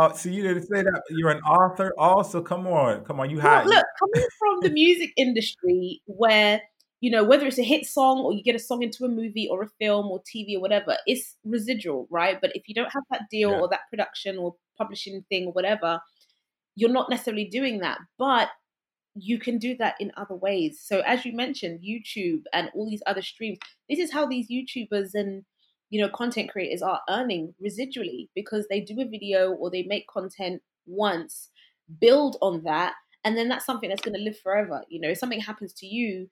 Oh, 0.00 0.12
so 0.14 0.28
you 0.28 0.42
didn't 0.42 0.62
say 0.62 0.82
that. 0.82 1.02
You're 1.10 1.30
an 1.30 1.42
author 1.42 1.92
also. 1.98 2.42
Come 2.42 2.66
on, 2.66 3.04
come 3.04 3.20
on. 3.20 3.30
You 3.30 3.38
have. 3.38 3.64
had 3.64 3.66
look, 3.66 3.86
coming 3.98 4.28
from 4.38 4.60
the 4.62 4.70
music 4.70 5.12
industry 5.16 6.00
where 6.06 6.60
you 7.00 7.10
know 7.10 7.24
whether 7.24 7.46
it's 7.46 7.58
a 7.58 7.62
hit 7.62 7.86
song 7.86 8.18
or 8.20 8.32
you 8.32 8.42
get 8.42 8.54
a 8.56 8.58
song 8.58 8.82
into 8.82 9.04
a 9.04 9.08
movie 9.08 9.48
or 9.50 9.62
a 9.62 9.68
film 9.80 10.06
or 10.06 10.20
tv 10.22 10.56
or 10.56 10.60
whatever 10.60 10.96
it's 11.06 11.36
residual 11.44 12.06
right 12.10 12.40
but 12.40 12.50
if 12.54 12.68
you 12.68 12.74
don't 12.74 12.92
have 12.92 13.04
that 13.10 13.22
deal 13.30 13.50
Yeah. 13.50 13.58
or 13.60 13.68
that 13.68 13.88
production 13.90 14.38
or 14.38 14.54
publishing 14.76 15.24
thing 15.28 15.46
or 15.46 15.52
whatever 15.52 16.00
you're 16.74 16.90
not 16.90 17.10
necessarily 17.10 17.44
doing 17.44 17.80
that 17.80 17.98
but 18.18 18.48
you 19.14 19.38
can 19.38 19.58
do 19.58 19.76
that 19.76 19.94
in 20.00 20.12
other 20.16 20.34
ways 20.36 20.80
so 20.82 21.00
as 21.00 21.24
you 21.24 21.32
mentioned 21.32 21.80
youtube 21.80 22.42
and 22.52 22.70
all 22.74 22.88
these 22.88 23.02
other 23.06 23.22
streams 23.22 23.58
this 23.88 23.98
is 23.98 24.12
how 24.12 24.26
these 24.26 24.48
youtubers 24.50 25.10
and 25.14 25.44
you 25.90 26.00
know, 26.00 26.08
content 26.10 26.50
creators 26.50 26.82
are 26.82 27.00
earning 27.08 27.54
residually 27.64 28.28
because 28.34 28.66
they 28.68 28.80
do 28.80 29.00
a 29.00 29.08
video 29.08 29.52
or 29.52 29.70
they 29.70 29.84
make 29.84 30.06
content 30.06 30.60
once, 30.86 31.48
build 32.00 32.36
on 32.42 32.62
that, 32.64 32.92
and 33.24 33.36
then 33.36 33.48
that's 33.48 33.64
something 33.64 33.88
that's 33.88 34.02
going 34.02 34.14
to 34.14 34.22
live 34.22 34.38
forever. 34.38 34.82
You 34.88 35.00
know, 35.00 35.08
if 35.08 35.18
something 35.18 35.40
happens 35.40 35.72
to 35.74 35.86
you, 35.86 36.28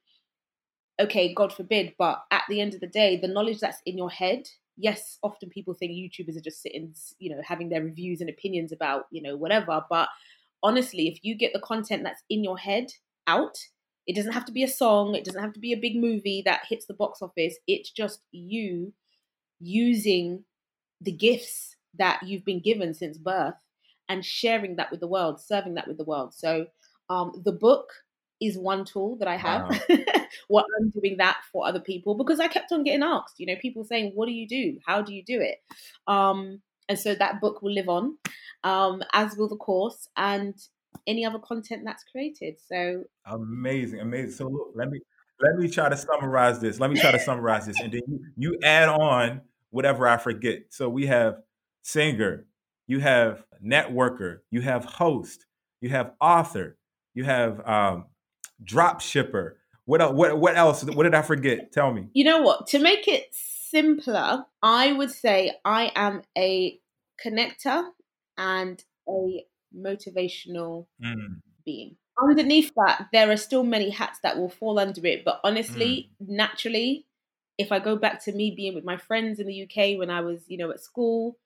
okay, 1.00 1.34
God 1.34 1.52
forbid, 1.52 1.94
but 1.98 2.22
at 2.30 2.42
the 2.48 2.60
end 2.60 2.74
of 2.74 2.80
the 2.80 2.86
day, 2.86 3.16
the 3.16 3.28
knowledge 3.28 3.60
that's 3.60 3.82
in 3.84 3.98
your 3.98 4.10
head, 4.10 4.48
yes, 4.76 5.18
often 5.22 5.50
people 5.50 5.74
think 5.74 5.92
YouTubers 5.92 6.36
are 6.36 6.42
just 6.42 6.62
sitting, 6.62 6.94
you 7.18 7.34
know, 7.34 7.42
having 7.44 7.68
their 7.68 7.82
reviews 7.82 8.20
and 8.20 8.30
opinions 8.30 8.72
about, 8.72 9.04
you 9.10 9.22
know, 9.22 9.36
whatever. 9.36 9.84
But 9.90 10.08
honestly, 10.62 11.08
if 11.08 11.18
you 11.22 11.34
get 11.34 11.52
the 11.52 11.60
content 11.60 12.02
that's 12.02 12.22
in 12.30 12.42
your 12.42 12.58
head 12.58 12.86
out, 13.26 13.56
it 14.06 14.14
doesn't 14.14 14.32
have 14.32 14.44
to 14.46 14.52
be 14.52 14.62
a 14.62 14.68
song, 14.68 15.14
it 15.14 15.24
doesn't 15.24 15.42
have 15.42 15.52
to 15.54 15.60
be 15.60 15.72
a 15.72 15.80
big 15.80 15.96
movie 15.96 16.42
that 16.44 16.66
hits 16.68 16.86
the 16.86 16.94
box 16.94 17.20
office. 17.20 17.56
It's 17.66 17.90
just 17.90 18.20
you 18.30 18.92
using 19.60 20.44
the 21.00 21.12
gifts 21.12 21.76
that 21.98 22.22
you've 22.22 22.44
been 22.44 22.60
given 22.60 22.94
since 22.94 23.18
birth 23.18 23.54
and 24.08 24.24
sharing 24.24 24.76
that 24.76 24.90
with 24.90 25.00
the 25.00 25.08
world, 25.08 25.40
serving 25.40 25.74
that 25.74 25.88
with 25.88 25.98
the 25.98 26.04
world. 26.04 26.32
So 26.34 26.66
um, 27.08 27.42
the 27.44 27.52
book 27.52 27.88
is 28.40 28.58
one 28.58 28.84
tool 28.84 29.16
that 29.16 29.28
I 29.28 29.36
have. 29.36 29.70
Wow. 29.88 29.96
what 30.48 30.66
I'm 30.78 30.90
doing 30.90 31.16
that 31.18 31.38
for 31.52 31.66
other 31.66 31.80
people 31.80 32.14
because 32.14 32.40
I 32.40 32.48
kept 32.48 32.72
on 32.72 32.84
getting 32.84 33.02
asked, 33.02 33.38
you 33.38 33.46
know, 33.46 33.56
people 33.60 33.84
saying, 33.84 34.12
"What 34.14 34.26
do 34.26 34.32
you 34.32 34.46
do? 34.46 34.78
How 34.86 35.02
do 35.02 35.14
you 35.14 35.24
do 35.24 35.40
it?" 35.40 35.58
Um, 36.06 36.60
and 36.88 36.98
so 36.98 37.14
that 37.14 37.40
book 37.40 37.62
will 37.62 37.72
live 37.72 37.88
on, 37.88 38.18
um, 38.64 39.02
as 39.12 39.36
will 39.36 39.48
the 39.48 39.56
course 39.56 40.08
and 40.16 40.54
any 41.06 41.24
other 41.24 41.38
content 41.38 41.82
that's 41.84 42.04
created. 42.04 42.56
So 42.66 43.04
amazing, 43.26 44.00
amazing. 44.00 44.32
So 44.32 44.48
look, 44.48 44.72
let 44.74 44.90
me 44.90 45.00
let 45.40 45.56
me 45.56 45.68
try 45.68 45.88
to 45.88 45.96
summarize 45.96 46.60
this. 46.60 46.80
Let 46.80 46.90
me 46.90 47.00
try 47.00 47.12
to 47.12 47.18
summarize 47.18 47.66
this, 47.66 47.80
and 47.80 47.92
then 47.92 48.02
you, 48.06 48.20
you 48.36 48.58
add 48.62 48.88
on 48.88 49.42
whatever 49.70 50.06
I 50.06 50.16
forget. 50.16 50.60
So 50.70 50.88
we 50.88 51.06
have 51.06 51.36
singer, 51.82 52.46
you 52.86 53.00
have 53.00 53.44
networker, 53.64 54.38
you 54.50 54.60
have 54.62 54.84
host, 54.84 55.46
you 55.80 55.90
have 55.90 56.12
author, 56.20 56.78
you 57.14 57.24
have 57.24 57.66
um, 57.66 58.06
drop 58.62 59.00
shipper. 59.00 59.58
What 59.84 60.00
else? 60.00 60.14
What, 60.14 60.38
what 60.38 60.56
else? 60.56 60.84
What 60.84 61.04
did 61.04 61.14
I 61.14 61.22
forget? 61.22 61.72
Tell 61.72 61.92
me. 61.92 62.08
You 62.12 62.24
know 62.24 62.40
what? 62.40 62.66
To 62.68 62.78
make 62.78 63.06
it 63.06 63.26
simpler, 63.32 64.44
I 64.62 64.92
would 64.92 65.10
say 65.10 65.52
I 65.64 65.92
am 65.94 66.22
a 66.36 66.78
connector 67.24 67.84
and 68.36 68.82
a 69.08 69.44
motivational 69.76 70.86
mm. 71.02 71.40
being. 71.64 71.96
Underneath 72.20 72.72
that, 72.76 73.08
there 73.12 73.30
are 73.30 73.36
still 73.36 73.62
many 73.62 73.90
hats 73.90 74.18
that 74.22 74.38
will 74.38 74.48
fall 74.48 74.78
under 74.78 75.04
it. 75.06 75.24
But 75.24 75.40
honestly, 75.44 76.10
mm. 76.22 76.28
naturally, 76.28 77.06
if 77.58 77.72
I 77.72 77.78
go 77.78 77.96
back 77.96 78.24
to 78.24 78.32
me 78.32 78.52
being 78.56 78.74
with 78.74 78.84
my 78.84 78.96
friends 78.96 79.38
in 79.38 79.46
the 79.46 79.62
UK 79.62 79.98
when 79.98 80.10
I 80.10 80.20
was, 80.20 80.40
you 80.48 80.58
know, 80.58 80.70
at 80.70 80.80
school, 80.80 81.36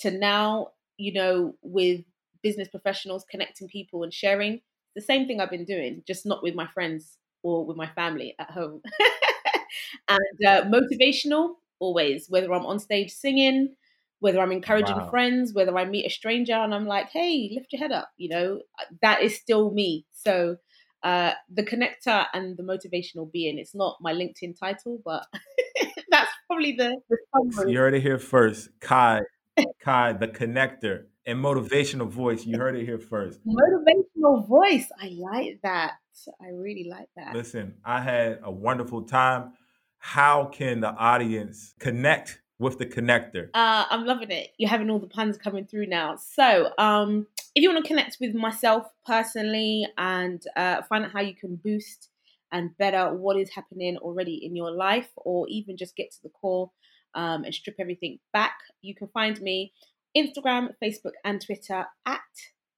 to 0.00 0.10
now, 0.10 0.68
you 0.96 1.12
know, 1.12 1.54
with 1.62 2.02
business 2.42 2.68
professionals, 2.68 3.24
connecting 3.30 3.68
people 3.68 4.02
and 4.02 4.12
sharing, 4.12 4.60
the 4.94 5.02
same 5.02 5.26
thing 5.26 5.40
I've 5.40 5.50
been 5.50 5.64
doing, 5.64 6.02
just 6.06 6.26
not 6.26 6.42
with 6.42 6.54
my 6.54 6.66
friends 6.68 7.18
or 7.42 7.64
with 7.64 7.76
my 7.76 7.88
family 7.88 8.34
at 8.38 8.50
home. 8.50 8.82
and 10.08 10.46
uh, 10.46 10.62
motivational, 10.64 11.54
always, 11.78 12.26
whether 12.28 12.52
I'm 12.52 12.66
on 12.66 12.78
stage 12.78 13.12
singing, 13.12 13.74
whether 14.20 14.40
I'm 14.40 14.52
encouraging 14.52 14.96
wow. 14.96 15.10
friends, 15.10 15.52
whether 15.54 15.76
I 15.76 15.84
meet 15.84 16.06
a 16.06 16.10
stranger 16.10 16.54
and 16.54 16.74
I'm 16.74 16.86
like, 16.86 17.08
hey, 17.10 17.50
lift 17.54 17.72
your 17.72 17.80
head 17.80 17.92
up, 17.92 18.10
you 18.16 18.28
know, 18.28 18.60
uh, 18.78 18.84
that 19.02 19.22
is 19.22 19.36
still 19.36 19.70
me. 19.70 20.06
So 20.12 20.56
uh, 21.02 21.32
the 21.52 21.62
connector 21.62 22.26
and 22.34 22.56
the 22.56 22.62
motivational 22.62 23.30
being, 23.30 23.58
it's 23.58 23.74
not 23.74 23.96
my 24.00 24.12
LinkedIn 24.12 24.58
title, 24.58 25.00
but 25.04 25.26
that's 26.10 26.30
probably 26.46 26.72
the, 26.72 26.96
the 27.08 27.16
summary. 27.34 27.72
You 27.72 27.78
heard 27.78 27.94
it 27.94 28.02
here 28.02 28.18
first. 28.18 28.68
Kai, 28.80 29.22
Kai, 29.82 30.12
the 30.12 30.28
connector 30.28 31.04
and 31.30 31.42
motivational 31.42 32.08
voice. 32.08 32.44
You 32.44 32.58
heard 32.58 32.76
it 32.76 32.84
here 32.84 32.98
first. 32.98 33.40
Motivational 33.46 34.46
voice. 34.46 34.88
I 35.00 35.12
like 35.16 35.60
that. 35.62 35.94
I 36.40 36.48
really 36.52 36.88
like 36.90 37.08
that. 37.16 37.34
Listen, 37.34 37.74
I 37.84 38.00
had 38.00 38.40
a 38.42 38.50
wonderful 38.50 39.02
time. 39.02 39.52
How 39.98 40.46
can 40.46 40.80
the 40.80 40.88
audience 40.88 41.74
connect 41.78 42.40
with 42.58 42.78
the 42.78 42.86
connector? 42.86 43.48
Uh, 43.54 43.84
I'm 43.88 44.04
loving 44.04 44.30
it. 44.30 44.50
You're 44.58 44.70
having 44.70 44.90
all 44.90 44.98
the 44.98 45.06
puns 45.06 45.38
coming 45.38 45.66
through 45.66 45.86
now. 45.86 46.16
So, 46.16 46.72
um, 46.78 47.26
if 47.54 47.62
you 47.62 47.72
want 47.72 47.84
to 47.84 47.88
connect 47.88 48.18
with 48.20 48.34
myself 48.34 48.86
personally 49.06 49.86
and 49.96 50.42
uh, 50.56 50.82
find 50.82 51.04
out 51.04 51.12
how 51.12 51.20
you 51.20 51.34
can 51.34 51.56
boost 51.56 52.08
and 52.52 52.76
better 52.78 53.14
what 53.14 53.36
is 53.36 53.50
happening 53.50 53.96
already 53.98 54.44
in 54.44 54.56
your 54.56 54.72
life, 54.72 55.08
or 55.16 55.46
even 55.48 55.76
just 55.76 55.96
get 55.96 56.10
to 56.10 56.22
the 56.22 56.28
core 56.28 56.70
um, 57.14 57.44
and 57.44 57.54
strip 57.54 57.76
everything 57.78 58.18
back, 58.32 58.58
you 58.82 58.94
can 58.94 59.08
find 59.08 59.40
me 59.40 59.72
Instagram, 60.16 60.70
Facebook, 60.82 61.12
and 61.24 61.40
Twitter 61.40 61.86
at 62.06 62.20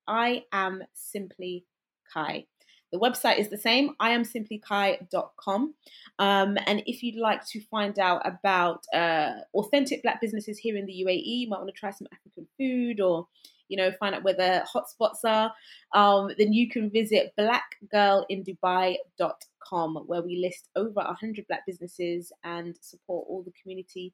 I 0.06 0.44
am 0.52 0.82
simply 0.94 1.64
Kai. 2.12 2.46
The 2.92 2.98
website 2.98 3.38
is 3.38 3.48
the 3.48 3.56
same, 3.56 3.94
i 4.00 4.10
am 4.10 4.22
iamsimplykai.com. 4.22 5.74
Um, 6.18 6.58
and 6.66 6.82
if 6.84 7.02
you'd 7.02 7.16
like 7.16 7.42
to 7.46 7.62
find 7.62 7.98
out 7.98 8.20
about 8.26 8.84
uh, 8.92 9.36
authentic 9.54 10.02
black 10.02 10.20
businesses 10.20 10.58
here 10.58 10.76
in 10.76 10.84
the 10.84 11.02
UAE, 11.06 11.22
you 11.24 11.48
might 11.48 11.60
want 11.60 11.74
to 11.74 11.80
try 11.80 11.90
some 11.90 12.06
African 12.12 12.46
food 12.58 13.00
or, 13.00 13.26
you 13.68 13.78
know, 13.78 13.90
find 13.92 14.14
out 14.14 14.24
where 14.24 14.34
the 14.34 14.66
hotspots 14.70 15.24
are, 15.24 15.54
um, 15.94 16.32
then 16.36 16.52
you 16.52 16.68
can 16.68 16.90
visit 16.90 17.32
blackgirlindubai.com 17.40 19.96
where 20.06 20.20
we 20.20 20.36
list 20.36 20.68
over 20.76 20.96
100 20.96 21.46
black 21.48 21.64
businesses 21.66 22.30
and 22.44 22.76
support 22.82 23.26
all 23.26 23.42
the 23.42 23.54
community 23.62 24.12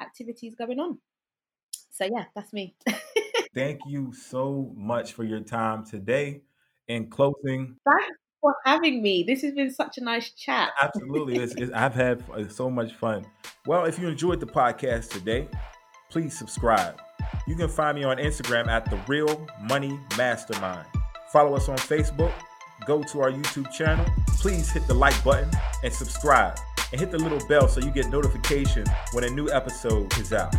activities 0.00 0.54
going 0.54 0.78
on. 0.78 1.00
So 1.90 2.04
yeah, 2.04 2.24
that's 2.34 2.52
me. 2.52 2.74
Thank 3.54 3.80
you 3.86 4.12
so 4.12 4.72
much 4.76 5.12
for 5.12 5.24
your 5.24 5.40
time 5.40 5.84
today. 5.84 6.42
In 6.88 7.08
closing, 7.08 7.76
thanks 7.88 8.16
for 8.40 8.56
having 8.64 9.00
me. 9.00 9.22
This 9.22 9.42
has 9.42 9.54
been 9.54 9.70
such 9.70 9.98
a 9.98 10.00
nice 10.00 10.32
chat. 10.32 10.70
Absolutely, 10.82 11.36
it's, 11.36 11.54
it's, 11.54 11.70
I've 11.72 11.94
had 11.94 12.24
uh, 12.34 12.48
so 12.48 12.68
much 12.68 12.94
fun. 12.94 13.24
Well, 13.64 13.84
if 13.84 13.96
you 13.96 14.08
enjoyed 14.08 14.40
the 14.40 14.46
podcast 14.46 15.10
today, 15.10 15.46
please 16.10 16.36
subscribe. 16.36 17.00
You 17.46 17.54
can 17.54 17.68
find 17.68 17.96
me 17.96 18.02
on 18.02 18.16
Instagram 18.16 18.66
at 18.66 18.90
the 18.90 18.98
Real 19.06 19.46
Money 19.62 20.00
Mastermind. 20.18 20.88
Follow 21.32 21.54
us 21.54 21.68
on 21.68 21.76
Facebook. 21.76 22.32
Go 22.86 23.04
to 23.04 23.20
our 23.20 23.30
YouTube 23.30 23.70
channel. 23.70 24.04
Please 24.38 24.68
hit 24.68 24.84
the 24.88 24.94
like 24.94 25.22
button 25.22 25.48
and 25.84 25.92
subscribe, 25.92 26.58
and 26.90 27.00
hit 27.00 27.12
the 27.12 27.18
little 27.18 27.46
bell 27.46 27.68
so 27.68 27.80
you 27.80 27.92
get 27.92 28.08
notification 28.10 28.84
when 29.12 29.22
a 29.22 29.30
new 29.30 29.48
episode 29.50 30.12
is 30.18 30.32
out. 30.32 30.52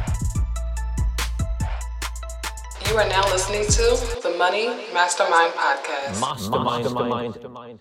You 2.91 2.97
are 2.97 3.08
now 3.08 3.23
listening 3.32 3.63
to 3.63 4.19
the 4.21 4.36
Money 4.38 4.67
Mastermind 4.93 5.54
Podcast. 5.54 6.19
Mastermind. 6.19 6.84
Mastermind. 6.84 7.34
Mastermind. 7.39 7.80